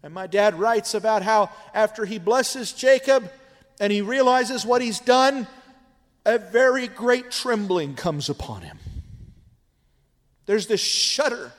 [0.04, 3.30] And my dad writes about how after he blesses Jacob
[3.80, 5.48] and he realizes what he's done,
[6.26, 8.80] a very great trembling comes upon him.
[10.46, 11.52] There's this shudder.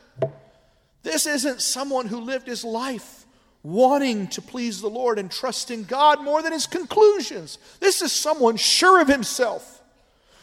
[1.02, 3.26] This isn't someone who lived his life
[3.62, 7.58] wanting to please the Lord and trusting God more than his conclusions.
[7.80, 9.80] This is someone sure of himself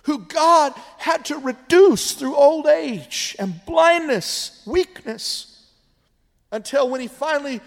[0.04, 5.68] who God had to reduce through old age and blindness, weakness,
[6.52, 7.62] until when he finally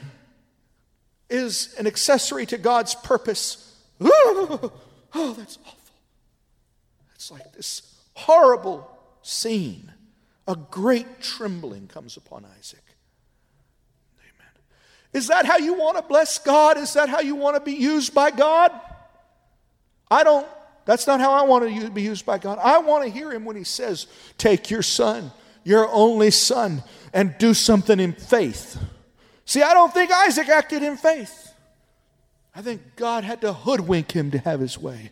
[1.33, 3.69] is an accessory to God's purpose.
[5.15, 5.79] Oh, that's awful.
[7.15, 7.83] It's like this
[8.15, 9.93] horrible scene.
[10.49, 12.83] A great trembling comes upon Isaac.
[14.21, 14.53] Amen.
[15.13, 16.79] Is that how you want to bless God?
[16.79, 18.73] Is that how you want to be used by God?
[20.11, 20.47] I don't,
[20.85, 22.59] that's not how I want to be used by God.
[22.61, 24.07] I want to hear him when he says,
[24.37, 25.31] Take your son,
[25.63, 28.79] your only son, and do something in faith.
[29.45, 31.53] See, I don't think Isaac acted in faith.
[32.55, 35.11] I think God had to hoodwink him to have his way.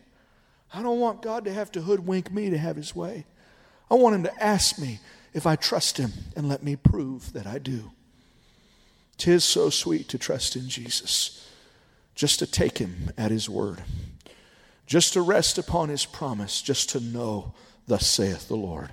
[0.72, 3.24] I don't want God to have to hoodwink me to have his way.
[3.91, 5.01] I want him to ask me
[5.33, 7.91] if I trust him and let me prove that I do.
[9.16, 11.47] Tis so sweet to trust in Jesus,
[12.14, 13.83] just to take him at his word,
[14.87, 17.53] just to rest upon his promise, just to know,
[17.87, 18.91] thus saith the Lord.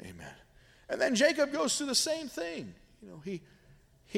[0.00, 0.34] Amen.
[0.88, 2.72] And then Jacob goes through the same thing.
[3.02, 3.42] You know, he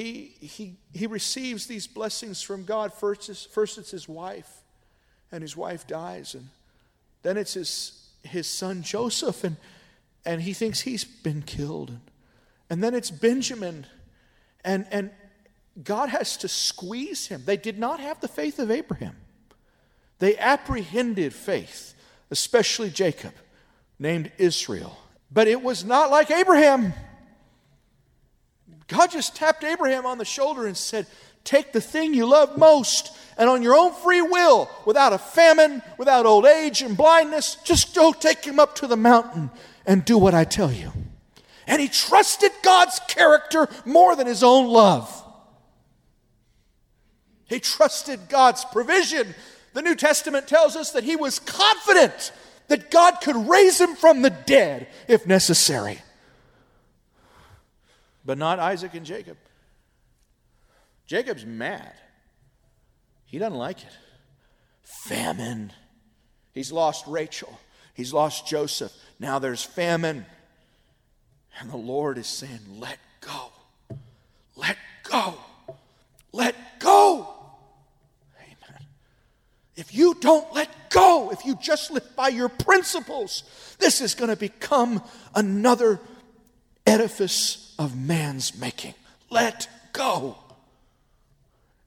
[0.01, 2.93] he he he receives these blessings from God.
[2.93, 4.59] First, first it's his wife
[5.31, 6.35] and his wife dies.
[6.35, 6.49] And
[7.23, 9.57] then it's his, his son Joseph, and,
[10.25, 11.97] and he thinks he's been killed.
[12.69, 13.85] And, then it's Benjamin,
[14.63, 15.11] and, and
[15.83, 17.43] God has to squeeze him.
[17.45, 19.15] They did not have the faith of Abraham,
[20.19, 21.93] they apprehended faith,
[22.29, 23.33] especially Jacob,
[23.97, 24.97] named Israel.
[25.31, 26.93] But it was not like Abraham.
[28.89, 31.07] God just tapped Abraham on the shoulder and said,
[31.45, 35.81] Take the thing you love most and on your own free will, without a famine,
[35.97, 39.49] without old age and blindness, just go take him up to the mountain
[39.85, 40.91] and do what I tell you.
[41.65, 45.09] And he trusted God's character more than his own love.
[47.45, 49.33] He trusted God's provision.
[49.73, 52.33] The New Testament tells us that he was confident
[52.67, 56.01] that God could raise him from the dead if necessary.
[58.29, 59.37] But not Isaac and Jacob.
[61.07, 61.93] Jacob's mad.
[63.25, 63.91] He doesn't like it.
[64.83, 65.73] Famine.
[66.53, 67.59] He's lost Rachel.
[67.95, 68.93] He's lost Joseph.
[69.19, 70.27] Now there's famine.
[71.59, 73.51] And the Lord is saying, Let go.
[74.55, 75.33] Let go.
[76.31, 77.33] Let go.
[78.37, 78.81] Amen.
[79.75, 83.41] If you don't let go, if you just live by your principles,
[83.79, 85.01] this is going to become
[85.33, 85.99] another
[86.89, 88.93] edifice of man's making.
[89.29, 90.37] Let go.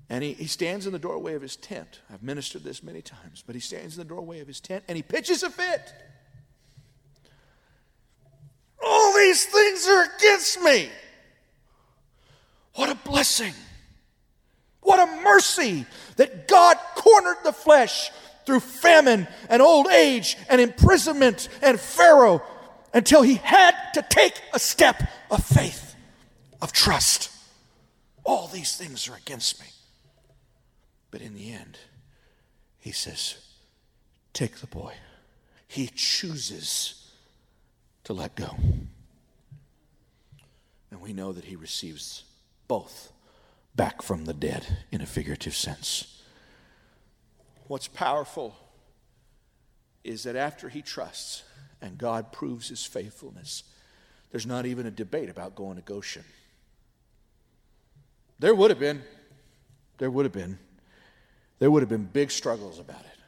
[0.08, 2.00] And he, he stands in the doorway of his tent.
[2.12, 4.96] I've ministered this many times, but he stands in the doorway of his tent and
[4.96, 5.92] he pitches a fit.
[8.84, 10.88] All these things are against me.
[12.74, 13.54] What a blessing.
[14.82, 15.86] What a mercy
[16.16, 18.10] that God cornered the flesh
[18.44, 22.42] through famine and old age and imprisonment and Pharaoh
[22.92, 25.94] until he had to take a step of faith,
[26.60, 27.30] of trust.
[28.24, 29.66] All these things are against me.
[31.10, 31.78] But in the end,
[32.78, 33.36] he says,
[34.32, 34.94] Take the boy.
[35.68, 37.10] He chooses
[38.04, 38.56] to let go.
[40.90, 42.24] And we know that he receives
[42.68, 43.12] both
[43.74, 46.22] back from the dead in a figurative sense.
[47.66, 48.56] What's powerful
[50.04, 51.42] is that after he trusts
[51.82, 53.64] and God proves his faithfulness,
[54.30, 56.24] there's not even a debate about going to Goshen.
[58.38, 59.02] There would have been.
[59.98, 60.58] There would have been
[61.62, 63.20] there would have been big struggles about it.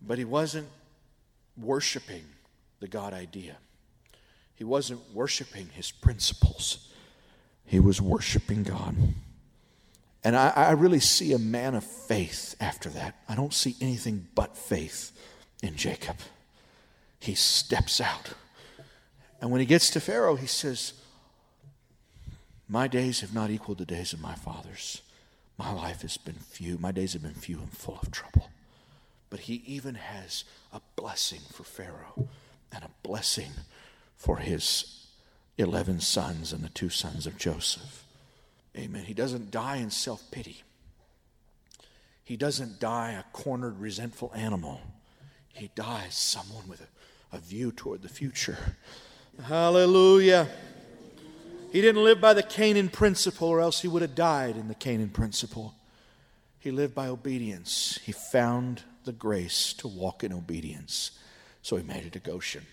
[0.00, 0.68] But he wasn't
[1.56, 2.22] worshiping
[2.78, 3.56] the God idea,
[4.54, 6.92] he wasn't worshiping his principles,
[7.64, 8.94] he was worshiping God.
[10.22, 13.16] And I, I, really see a man of faith after that.
[13.28, 15.10] I don't see anything but faith
[15.64, 16.16] in Jacob.
[17.24, 18.34] He steps out.
[19.40, 20.92] And when he gets to Pharaoh, he says,
[22.68, 25.00] My days have not equaled the days of my fathers.
[25.56, 26.76] My life has been few.
[26.76, 28.50] My days have been few and full of trouble.
[29.30, 32.28] But he even has a blessing for Pharaoh
[32.70, 33.52] and a blessing
[34.16, 35.06] for his
[35.56, 38.04] 11 sons and the two sons of Joseph.
[38.76, 39.04] Amen.
[39.04, 40.62] He doesn't die in self pity,
[42.22, 44.82] he doesn't die a cornered, resentful animal.
[45.54, 46.86] He dies someone with a,
[47.34, 48.56] a view toward the future.
[49.42, 50.46] Hallelujah.
[51.72, 54.74] He didn't live by the Canaan principle, or else he would have died in the
[54.74, 55.74] Canaan principle.
[56.60, 57.98] He lived by obedience.
[58.04, 61.10] He found the grace to walk in obedience.
[61.62, 62.64] So he made it to Goshen.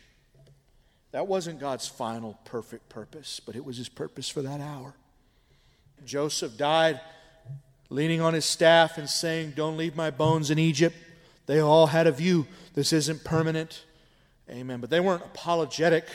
[1.11, 4.93] That wasn't God's final perfect purpose, but it was his purpose for that hour.
[6.05, 7.01] Joseph died
[7.89, 10.95] leaning on his staff and saying, Don't leave my bones in Egypt.
[11.47, 12.45] They all had a view.
[12.75, 13.83] This isn't permanent.
[14.51, 14.81] Amen.
[14.81, 16.05] But they weren't apologetic,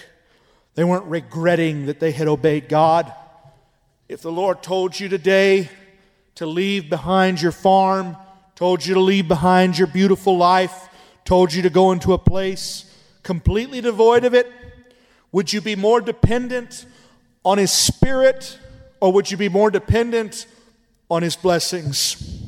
[0.74, 3.10] they weren't regretting that they had obeyed God.
[4.10, 5.70] If the Lord told you today
[6.34, 8.14] to leave behind your farm,
[8.54, 10.88] told you to leave behind your beautiful life,
[11.24, 14.52] told you to go into a place completely devoid of it,
[15.32, 16.84] would you be more dependent
[17.42, 18.58] on His Spirit
[19.00, 20.46] or would you be more dependent
[21.10, 22.42] on His blessings?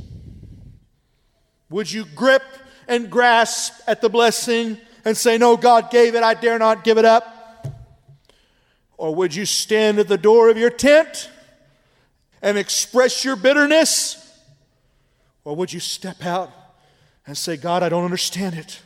[1.71, 2.43] Would you grip
[2.87, 4.79] and grasp at the blessing
[5.09, 7.35] and say, No, God gave it, I dare not give it up?
[8.99, 11.31] Or would you stand at the door of your tent
[12.43, 14.25] and express your bitterness?
[15.45, 16.51] Or would you step out
[17.27, 18.83] and say, God, I don't understand it.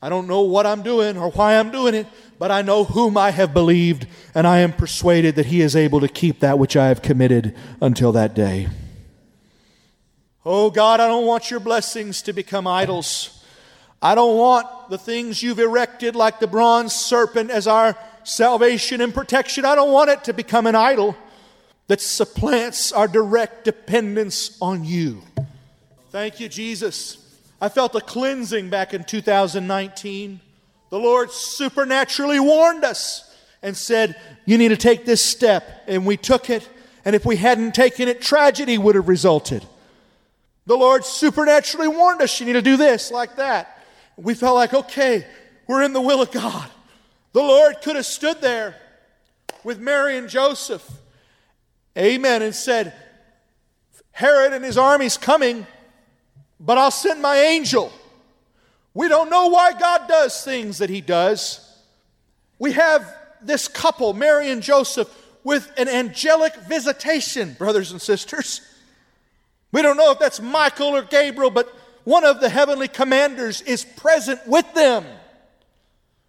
[0.00, 2.06] I don't know what I'm doing or why I'm doing it,
[2.38, 6.00] but I know whom I have believed, and I am persuaded that He is able
[6.00, 8.68] to keep that which I have committed until that day.
[10.44, 13.41] Oh God, I don't want your blessings to become idols.
[14.02, 19.14] I don't want the things you've erected, like the bronze serpent, as our salvation and
[19.14, 19.64] protection.
[19.64, 21.16] I don't want it to become an idol
[21.86, 25.22] that supplants our direct dependence on you.
[26.10, 27.18] Thank you, Jesus.
[27.60, 30.40] I felt a cleansing back in 2019.
[30.90, 33.32] The Lord supernaturally warned us
[33.62, 35.84] and said, You need to take this step.
[35.86, 36.68] And we took it.
[37.04, 39.64] And if we hadn't taken it, tragedy would have resulted.
[40.66, 43.81] The Lord supernaturally warned us, You need to do this, like that.
[44.16, 45.26] We felt like, okay,
[45.66, 46.68] we're in the will of God.
[47.32, 48.76] The Lord could have stood there
[49.64, 50.88] with Mary and Joseph,
[51.96, 52.92] amen, and said,
[54.10, 55.66] Herod and his army's coming
[56.64, 57.92] but I'll send my angel.
[58.94, 61.68] We don't know why God does things that He does.
[62.58, 68.60] We have this couple, Mary and Joseph, with an angelic visitation, brothers and sisters.
[69.72, 71.74] We don't know if that's Michael or Gabriel, but
[72.04, 75.04] one of the heavenly commanders is present with them.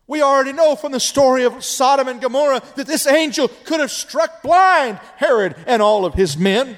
[0.06, 3.92] We already know from the story of Sodom and Gomorrah that this angel could have
[3.92, 6.78] struck blind Herod and all of his men.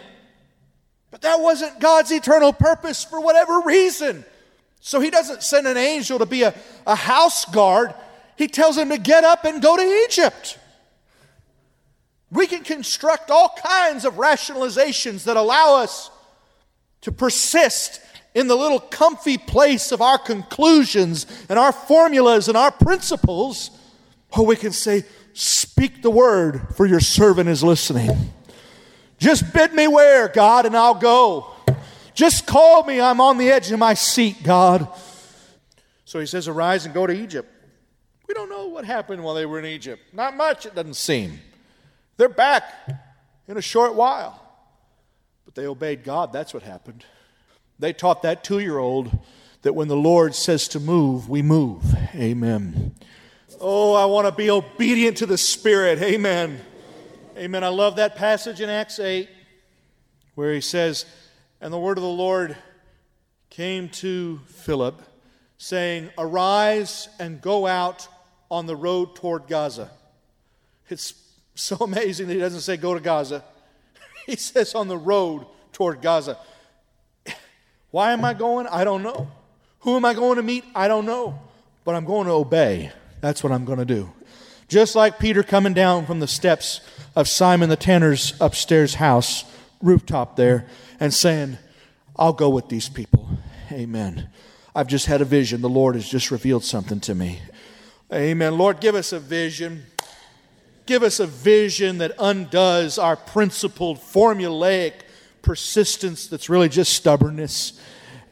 [1.12, 4.24] But that wasn't God's eternal purpose for whatever reason.
[4.80, 6.54] So he doesn't send an angel to be a,
[6.86, 7.94] a house guard,
[8.38, 10.60] he tells him to get up and go to Egypt.
[12.32, 16.12] We can construct all kinds of rationalizations that allow us
[17.02, 18.02] to persist
[18.36, 23.72] in the little comfy place of our conclusions and our formulas and our principles,
[24.38, 28.34] or we can say, Speak the word, for your servant is listening.
[29.18, 31.54] Just bid me where, God, and I'll go.
[32.14, 33.02] Just call me.
[33.02, 34.88] I'm on the edge of my seat, God.
[36.06, 37.52] So he says, Arise and go to Egypt.
[38.28, 40.02] We don't know what happened while they were in Egypt.
[40.14, 41.40] Not much, it doesn't seem.
[42.18, 42.64] They're back
[43.48, 44.42] in a short while.
[45.44, 46.32] But they obeyed God.
[46.32, 47.06] That's what happened.
[47.80, 49.20] They taught that two year old
[49.62, 51.84] that when the Lord says to move, we move.
[52.14, 52.94] Amen.
[53.60, 56.00] Oh, I want to be obedient to the Spirit.
[56.02, 56.60] Amen.
[57.38, 57.64] Amen.
[57.64, 59.30] I love that passage in Acts 8
[60.36, 61.06] where he says,
[61.60, 62.56] And the word of the Lord
[63.50, 65.02] came to Philip,
[65.58, 68.08] saying, Arise and go out
[68.52, 69.90] on the road toward Gaza.
[70.90, 71.14] It's
[71.56, 73.44] so amazing that he doesn't say go to Gaza.
[74.26, 76.40] He says on the road toward Gaza.
[77.96, 78.68] Why am I going?
[78.68, 79.32] I don't know.
[79.80, 80.66] Who am I going to meet?
[80.76, 81.40] I don't know.
[81.86, 82.92] But I'm going to obey.
[83.22, 84.12] That's what I'm going to do.
[84.68, 86.82] Just like Peter coming down from the steps
[87.16, 89.46] of Simon the tanner's upstairs house,
[89.82, 90.68] rooftop there,
[91.00, 91.58] and saying,
[92.18, 93.30] I'll go with these people.
[93.72, 94.28] Amen.
[94.76, 95.62] I've just had a vision.
[95.62, 97.40] The Lord has just revealed something to me.
[98.12, 98.58] Amen.
[98.58, 99.86] Lord, give us a vision.
[100.86, 105.05] Give us a vision that undoes our principled, formulaic
[105.46, 107.80] persistence that's really just stubbornness.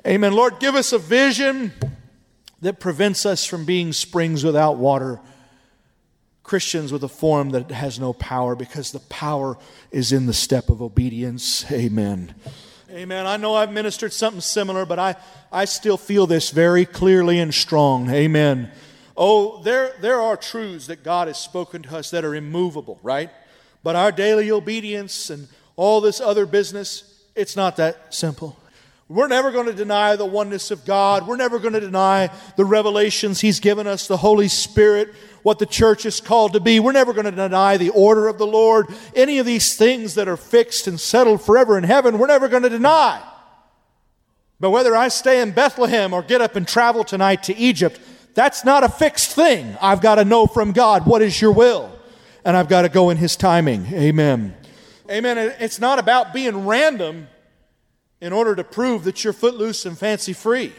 [0.06, 0.34] Amen.
[0.34, 1.72] Lord, give us a vision
[2.62, 5.22] that prevents us from being springs without water
[6.42, 9.58] Christians with a form that has no power because the power
[9.92, 11.72] is in the step of obedience.
[11.72, 12.36] Amen.
[12.92, 13.26] Amen.
[13.26, 15.16] I know I've ministered something similar, but I,
[15.52, 18.10] I still feel this very clearly and strong.
[18.10, 18.72] Amen.
[19.16, 23.30] Oh, there, there are truths that God has spoken to us that are immovable, right?
[23.84, 28.58] But our daily obedience and all this other business, it's not that simple.
[29.10, 31.28] We're never going to deny the oneness of God.
[31.28, 35.14] We're never going to deny the revelations He's given us, the Holy Spirit,
[35.44, 36.80] what the church is called to be.
[36.80, 38.88] We're never going to deny the order of the Lord.
[39.14, 42.64] Any of these things that are fixed and settled forever in heaven, we're never going
[42.64, 43.22] to deny.
[44.60, 48.00] But whether I stay in Bethlehem or get up and travel tonight to Egypt,
[48.34, 49.76] that's not a fixed thing.
[49.82, 51.92] I've got to know from God what is your will,
[52.46, 53.86] and I've got to go in His timing.
[53.94, 54.56] Amen.
[55.10, 55.38] Amen.
[55.60, 57.28] It's not about being random
[58.22, 60.74] in order to prove that you're footloose and fancy free.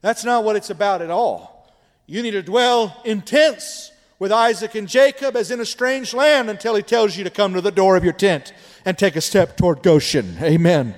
[0.00, 1.70] That's not what it's about at all.
[2.06, 6.74] You need to dwell intense with Isaac and Jacob as in a strange land until
[6.74, 8.52] he tells you to come to the door of your tent
[8.84, 10.36] and take a step toward Goshen.
[10.40, 10.94] Amen.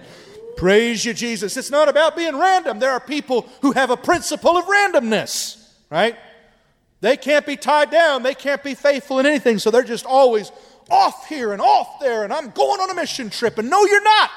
[0.57, 1.57] Praise you, Jesus.
[1.57, 2.79] It's not about being random.
[2.79, 6.17] There are people who have a principle of randomness, right?
[7.01, 10.51] They can't be tied down, they can't be faithful in anything, so they're just always
[10.91, 14.03] off here and off there, and I'm going on a mission trip, and no, you're
[14.03, 14.31] not.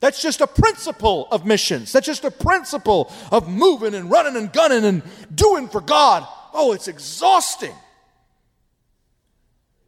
[0.00, 1.92] That's just a principle of missions.
[1.92, 6.26] That's just a principle of moving and running and gunning and doing for God.
[6.52, 7.74] Oh, it's exhausting.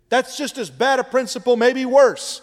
[0.08, 2.42] That's just as bad a principle, maybe worse.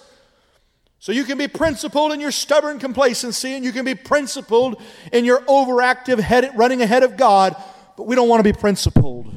[0.99, 4.81] So you can be principled in your stubborn complacency, and you can be principled
[5.13, 7.55] in your overactive head, running ahead of God,
[7.95, 9.33] but we don't want to be principled.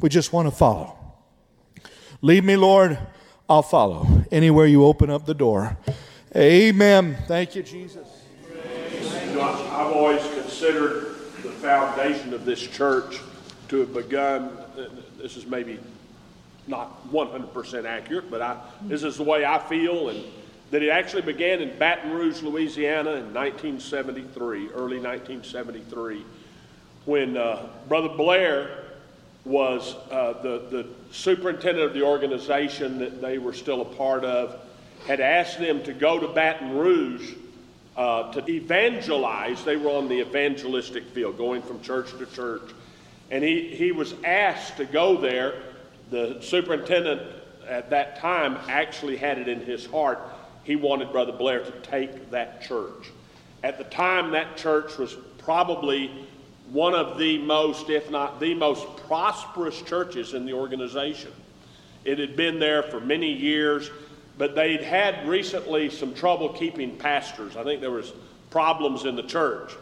[0.00, 0.96] We just want to follow.
[2.22, 2.96] Lead me, Lord,
[3.48, 4.06] I'll follow.
[4.30, 5.76] Anywhere you open up the door.
[6.34, 7.16] Amen.
[7.26, 8.06] Thank you, Jesus.
[9.26, 13.20] You know, I've always considered the foundation of this church
[13.68, 14.56] to have begun.
[15.18, 15.78] This is maybe
[16.66, 20.24] not 100% accurate, but I, this is the way I feel, and
[20.70, 26.24] that it actually began in Baton Rouge, Louisiana in 1973, early 1973,
[27.04, 28.81] when uh, Brother Blair
[29.44, 34.60] was uh, the, the superintendent of the organization that they were still a part of
[35.06, 37.34] had asked them to go to Baton Rouge
[37.96, 39.64] uh, to evangelize.
[39.64, 42.70] They were on the evangelistic field, going from church to church.
[43.30, 45.54] And he, he was asked to go there.
[46.10, 47.22] The superintendent
[47.68, 50.20] at that time actually had it in his heart.
[50.62, 53.10] He wanted Brother Blair to take that church.
[53.64, 56.10] At the time, that church was probably
[56.72, 61.32] one of the most, if not the most prosperous churches in the organization.
[62.04, 63.90] It had been there for many years
[64.38, 67.56] but they'd had recently some trouble keeping pastors.
[67.56, 68.12] I think there was
[68.50, 69.72] problems in the church.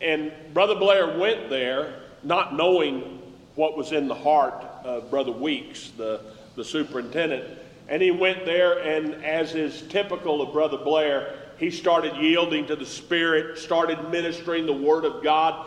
[0.00, 3.22] And Brother Blair went there not knowing
[3.54, 6.20] what was in the heart of Brother Weeks, the,
[6.56, 7.58] the superintendent.
[7.88, 12.76] And he went there, and as is typical of Brother Blair, he started yielding to
[12.76, 15.66] the Spirit, started ministering the Word of God,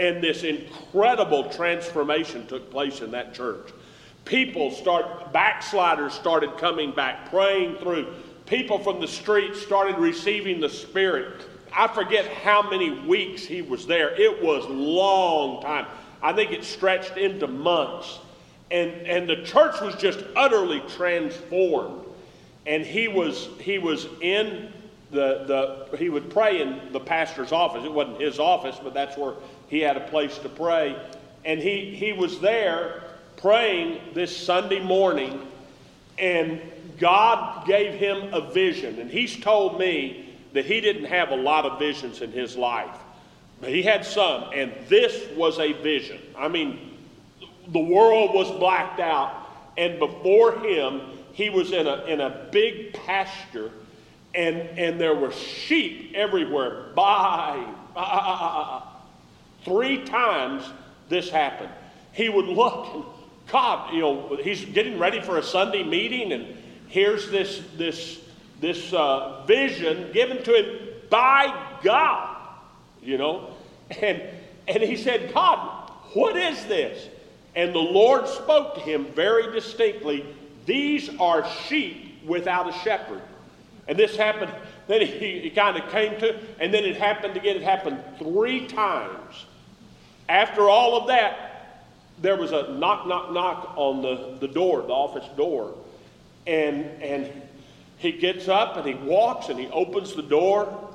[0.00, 3.70] and this incredible transformation took place in that church
[4.28, 8.14] people start, backsliders started coming back, praying through.
[8.46, 11.42] People from the streets started receiving the Spirit.
[11.74, 14.14] I forget how many weeks he was there.
[14.20, 15.86] It was long time.
[16.22, 18.20] I think it stretched into months.
[18.70, 22.04] And, and the church was just utterly transformed.
[22.66, 24.72] And he was, he was in
[25.10, 27.84] the, the, he would pray in the pastor's office.
[27.84, 29.34] It wasn't his office, but that's where
[29.68, 30.96] he had a place to pray.
[31.44, 33.02] And he, he was there
[33.36, 35.46] praying this Sunday morning,
[36.18, 36.60] and
[36.98, 38.98] God gave him a vision.
[38.98, 42.96] And he's told me that he didn't have a lot of visions in his life,
[43.60, 46.20] but he had some, and this was a vision.
[46.36, 46.96] I mean,
[47.68, 51.02] the world was blacked out, and before him,
[51.32, 53.70] he was in a, in a big pasture,
[54.34, 56.86] and, and there were sheep everywhere.
[56.96, 57.64] By,
[57.94, 58.87] by ah, ah, ah,
[59.68, 60.64] three times
[61.08, 61.70] this happened.
[62.12, 63.04] He would look and
[63.48, 66.54] God, you know, he's getting ready for a Sunday meeting, and
[66.88, 68.20] here's this this
[68.60, 72.36] this uh, vision given to him by God,
[73.02, 73.50] you know,
[74.02, 74.22] and
[74.66, 77.08] and he said, God, what is this?
[77.56, 80.26] And the Lord spoke to him very distinctly.
[80.66, 83.22] These are sheep without a shepherd.
[83.88, 84.52] And this happened,
[84.86, 87.56] then he, he kind of came to, and then it happened again.
[87.56, 89.46] It happened three times.
[90.28, 91.76] After all of that,
[92.20, 95.74] there was a knock, knock, knock on the, the door, the office door.
[96.46, 97.30] And, and
[97.98, 100.88] he gets up and he walks and he opens the door.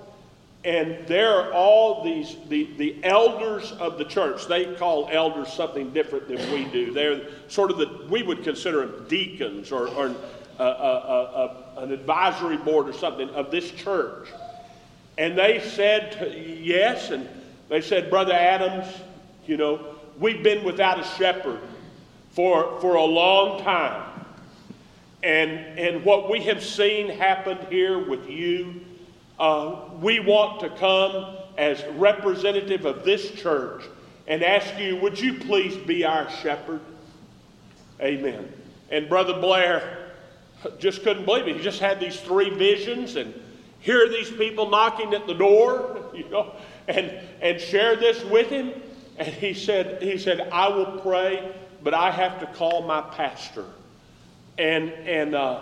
[0.66, 5.92] and there are all these the, the elders of the church they call elders something
[5.92, 10.16] different than we do they're sort of the we would consider them deacons or, or
[10.60, 10.66] a, a,
[11.76, 14.30] a, an advisory board or something of this church
[15.18, 17.28] and they said yes and
[17.68, 18.88] they said brother adams
[19.46, 21.60] you know we've been without a shepherd
[22.32, 24.26] for for a long time
[25.24, 28.82] and and what we have seen happen here with you
[29.40, 33.84] uh, we want to come as representative of this church
[34.28, 36.82] and ask you, would you please be our shepherd?
[38.00, 38.52] Amen.
[38.90, 40.12] And Brother Blair
[40.80, 41.58] just couldn't believe it.
[41.58, 43.34] He just had these three visions, and
[43.80, 46.54] here are these people knocking at the door, you know,
[46.88, 48.72] and, and share this with him.
[49.24, 53.64] And he said, he said, I will pray, but I have to call my pastor.
[54.58, 55.62] And, and uh,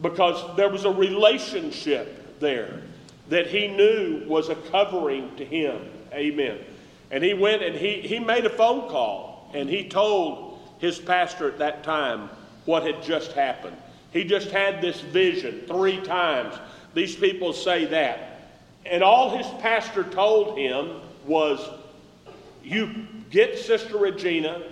[0.00, 2.82] because there was a relationship there
[3.28, 5.80] that he knew was a covering to him.
[6.12, 6.58] Amen.
[7.10, 11.48] And he went and he, he made a phone call and he told his pastor
[11.48, 12.30] at that time
[12.64, 13.76] what had just happened.
[14.12, 16.54] He just had this vision three times.
[16.94, 18.52] These people say that.
[18.86, 21.68] And all his pastor told him was,
[22.62, 24.62] You get Sister Regina,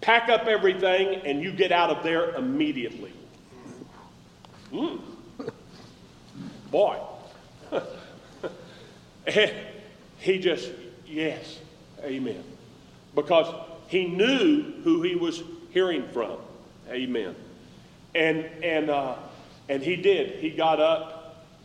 [0.00, 3.12] pack up everything, and you get out of there immediately.
[4.72, 5.00] Mm.
[6.70, 6.98] Boy.
[9.26, 9.52] And
[10.18, 10.70] he just,
[11.06, 11.58] yes,
[12.02, 12.42] amen.
[13.14, 13.46] Because
[13.88, 16.38] he knew who he was hearing from.
[16.90, 17.34] Amen.
[18.14, 19.16] And, and, uh,
[19.68, 20.40] and he did.
[20.40, 21.13] He got up.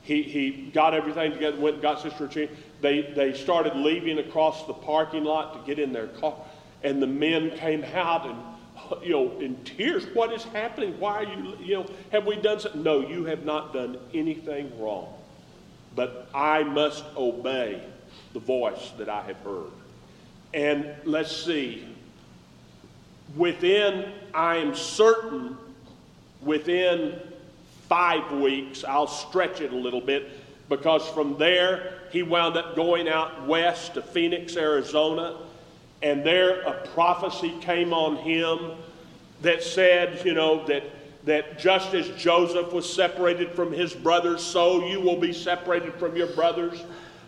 [0.02, 2.52] He, he got everything together, went and got Sister Regina.
[2.82, 6.36] They, they started leaving across the parking lot to get in their car.
[6.84, 10.06] And the men came out and, you know, in tears.
[10.14, 11.00] What is happening?
[11.00, 12.82] Why are you, you know, have we done something?
[12.82, 15.14] No, you have not done anything wrong
[15.96, 17.82] but I must obey
[18.34, 19.72] the voice that I have heard.
[20.54, 21.88] And let's see,
[23.36, 25.58] within, I am certain,
[26.42, 27.20] within
[27.90, 30.30] five weeks, I'll stretch it a little bit,
[30.70, 35.38] because from there, he wound up going out west to Phoenix, Arizona,
[36.02, 38.78] and there a prophecy came on him
[39.42, 40.84] that said, you know, that
[41.26, 46.16] that just as Joseph was separated from his brothers, so you will be separated from
[46.16, 46.82] your brothers.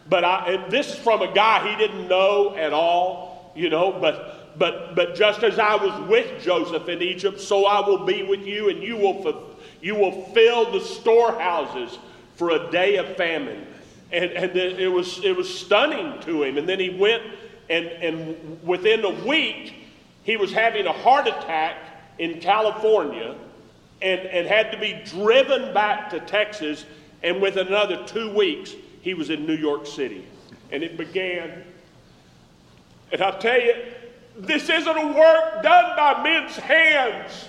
[0.09, 3.91] But I, and this is from a guy he didn't know at all, you know,
[3.91, 8.23] but, but, but just as I was with Joseph in Egypt, so I will be
[8.23, 9.50] with you, and you will,
[9.81, 11.97] you will fill the storehouses
[12.35, 13.65] for a day of famine.
[14.11, 16.57] And, and it, was, it was stunning to him.
[16.57, 17.23] And then he went,
[17.69, 19.73] and, and within a week,
[20.23, 21.77] he was having a heart attack
[22.19, 23.35] in California
[24.01, 26.85] and, and had to be driven back to Texas.
[27.23, 30.27] And within another two weeks, he was in New York City.
[30.71, 31.63] And it began.
[33.11, 33.75] And I'll tell you,
[34.37, 37.47] this isn't a work done by men's hands.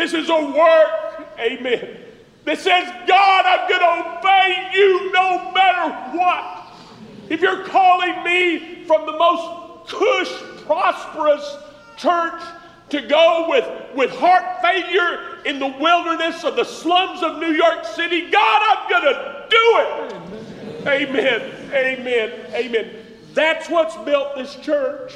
[0.00, 1.98] This is a work, amen,
[2.46, 6.72] that says, God, I'm going to obey you no matter what.
[7.28, 10.32] If you're calling me from the most cush,
[10.64, 11.54] prosperous
[11.98, 12.40] church
[12.88, 17.84] to go with, with heart failure in the wilderness of the slums of New York
[17.84, 18.30] City.
[18.30, 20.86] God, I'm going to do it.
[20.86, 21.72] Amen.
[21.74, 22.46] Amen.
[22.54, 22.90] Amen.
[23.34, 25.12] That's what's built this church.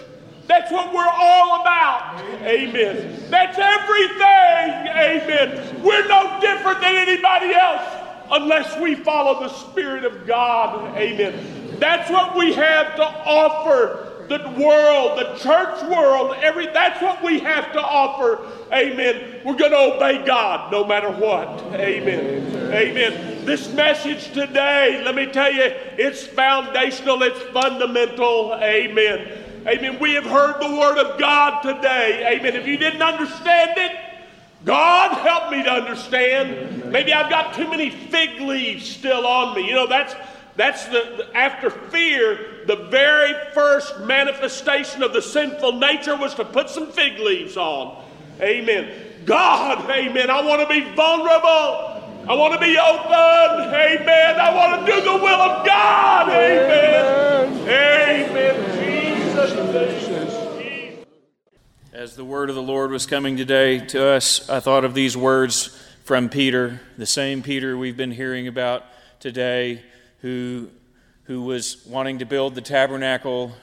[0.46, 2.20] That's what we're all about.
[2.42, 3.18] Amen.
[3.30, 4.88] That's everything.
[4.88, 5.82] Amen.
[5.82, 7.82] We're no different than anybody else
[8.30, 10.96] unless we follow the Spirit of God.
[10.96, 11.78] Amen.
[11.78, 17.38] That's what we have to offer the world, the church world, every that's what we
[17.40, 18.46] have to offer.
[18.72, 19.40] Amen.
[19.44, 21.48] We're going to obey God no matter what.
[21.74, 22.72] Amen.
[22.72, 23.44] Amen.
[23.44, 25.64] This message today, let me tell you,
[25.98, 28.54] it's foundational, it's fundamental.
[28.54, 29.43] Amen.
[29.66, 29.98] Amen.
[29.98, 32.36] We have heard the word of God today.
[32.36, 32.54] Amen.
[32.54, 33.92] If you didn't understand it,
[34.64, 36.90] God help me to understand.
[36.90, 39.66] Maybe I've got too many fig leaves still on me.
[39.66, 40.14] You know, that's
[40.56, 46.70] that's the, after fear, the very first manifestation of the sinful nature was to put
[46.70, 48.04] some fig leaves on.
[48.40, 48.90] Amen.
[49.24, 50.30] God, amen.
[50.30, 52.02] I want to be vulnerable.
[52.26, 53.74] I want to be open.
[53.74, 54.40] Amen.
[54.40, 56.28] I want to do the will of God.
[56.28, 57.68] Amen.
[57.68, 58.78] Amen.
[58.78, 59.13] Jesus.
[61.92, 65.16] As the word of the Lord was coming today to us, I thought of these
[65.16, 68.84] words from Peter, the same Peter we've been hearing about
[69.18, 69.82] today
[70.20, 70.68] who,
[71.24, 73.56] who was wanting to build the tabernacle,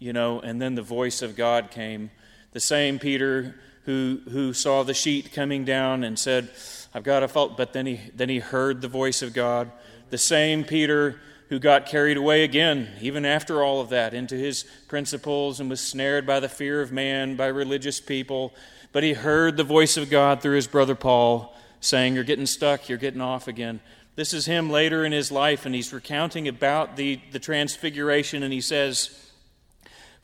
[0.00, 2.10] you know, and then the voice of God came.
[2.50, 3.54] The same Peter
[3.84, 6.50] who, who saw the sheet coming down and said,
[6.92, 9.70] I've got a fault, but then he, then he heard the voice of God.
[10.10, 14.64] The same Peter who got carried away again, even after all of that, into his
[14.88, 18.52] principles and was snared by the fear of man, by religious people.
[18.92, 22.88] But he heard the voice of God through his brother Paul saying, You're getting stuck,
[22.88, 23.80] you're getting off again.
[24.16, 28.52] This is him later in his life, and he's recounting about the, the transfiguration, and
[28.52, 29.30] he says,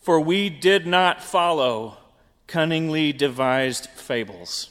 [0.00, 1.98] For we did not follow
[2.46, 4.70] cunningly devised fables.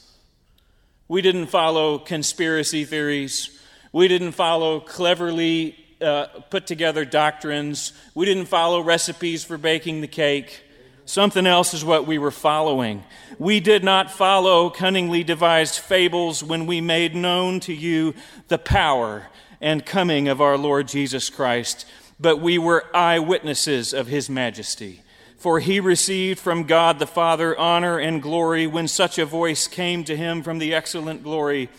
[1.08, 3.60] We didn't follow conspiracy theories.
[3.92, 7.94] We didn't follow cleverly uh, put together doctrines.
[8.16, 10.64] We didn't follow recipes for baking the cake.
[11.06, 13.04] Something else is what we were following.
[13.38, 18.14] We did not follow cunningly devised fables when we made known to you
[18.48, 19.28] the power
[19.60, 21.86] and coming of our Lord Jesus Christ,
[22.20, 25.04] but we were eyewitnesses of his majesty.
[25.38, 30.04] For he received from God the Father honor and glory when such a voice came
[30.04, 31.70] to him from the excellent glory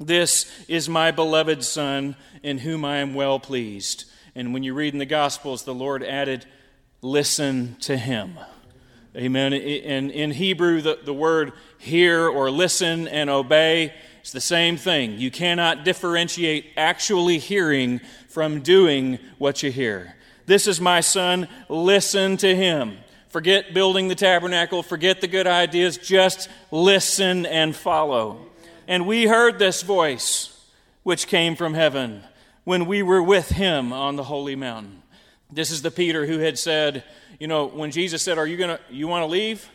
[0.00, 4.06] This is my beloved Son, in whom I am well pleased.
[4.34, 6.46] And when you read in the Gospels, the Lord added,
[7.02, 8.38] Listen to him.
[9.16, 9.52] Amen.
[9.52, 13.92] And in Hebrew, the, the word hear or listen and obey
[14.22, 15.18] is the same thing.
[15.18, 20.14] You cannot differentiate actually hearing from doing what you hear.
[20.46, 22.98] This is my son, listen to him.
[23.28, 28.49] Forget building the tabernacle, forget the good ideas, just listen and follow.
[28.90, 30.66] And we heard this voice
[31.04, 32.24] which came from heaven
[32.64, 35.04] when we were with him on the holy mountain.
[35.48, 37.04] This is the Peter who had said,
[37.38, 39.70] you know, when Jesus said, Are you going to, you want to leave?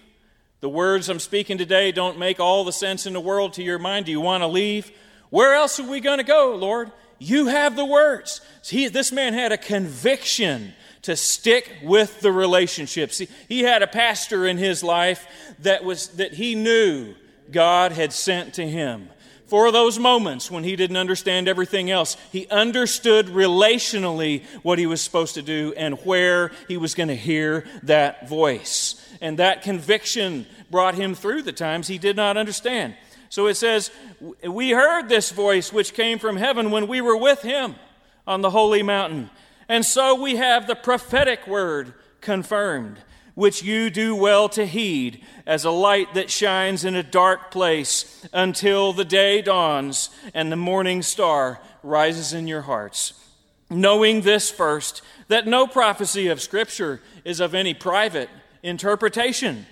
[0.60, 3.80] The words I'm speaking today don't make all the sense in the world to your
[3.80, 4.06] mind.
[4.06, 4.92] Do you want to leave?
[5.30, 6.92] Where else are we going to go, Lord?
[7.18, 8.42] You have the words.
[8.66, 13.20] He, this man had a conviction to stick with the relationships.
[13.20, 15.26] He, he had a pastor in his life
[15.60, 17.16] that, was, that he knew
[17.52, 19.10] God had sent to him
[19.48, 22.18] for those moments when he didn't understand everything else.
[22.32, 27.16] He understood relationally what he was supposed to do and where he was going to
[27.16, 28.96] hear that voice.
[29.22, 32.96] And that conviction brought him through the times he did not understand.
[33.30, 33.92] So it says,
[34.44, 37.76] We heard this voice which came from heaven when we were with him
[38.26, 39.30] on the holy mountain.
[39.68, 42.98] And so we have the prophetic word confirmed
[43.36, 48.28] which you do well to heed, as a light that shines in a dark place
[48.34, 53.14] until the day dawns and the morning star rises in your hearts.
[53.70, 58.30] Knowing this first, that no prophecy of Scripture is of any private
[58.64, 59.66] interpretation,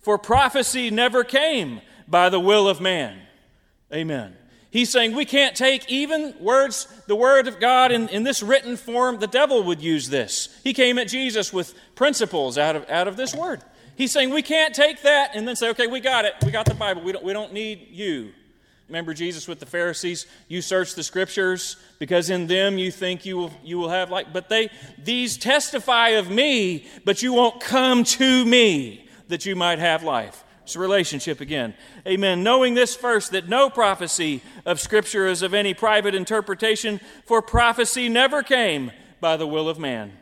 [0.00, 3.18] for prophecy never came by the will of man.
[3.92, 4.36] Amen.
[4.70, 8.76] He's saying we can't take even words, the word of God in, in this written
[8.76, 9.18] form.
[9.18, 10.48] The devil would use this.
[10.64, 13.62] He came at Jesus with principles out of, out of this word.
[13.96, 16.34] He's saying we can't take that and then say, okay, we got it.
[16.44, 17.02] We got the Bible.
[17.02, 18.32] We don't, we don't need you.
[18.88, 20.26] Remember Jesus with the Pharisees?
[20.48, 24.32] You search the scriptures because in them you think you will, you will have like,
[24.32, 24.70] but they,
[25.02, 30.44] these testify of me, but you won't come to me that you might have life.
[30.66, 31.74] It's relationship again.
[32.08, 32.42] Amen.
[32.42, 38.08] Knowing this first, that no prophecy of Scripture is of any private interpretation, for prophecy
[38.08, 38.90] never came
[39.20, 40.14] by the will of man.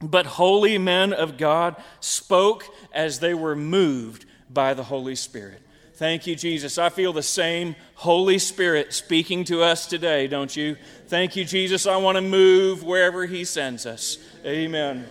[0.00, 5.60] But holy men of God spoke as they were moved by the Holy Spirit.
[5.94, 6.78] Thank you, Jesus.
[6.78, 10.76] I feel the same Holy Spirit speaking to us today, don't you?
[11.08, 11.84] Thank you, Jesus.
[11.84, 14.18] I want to move wherever He sends us.
[14.46, 15.04] Amen.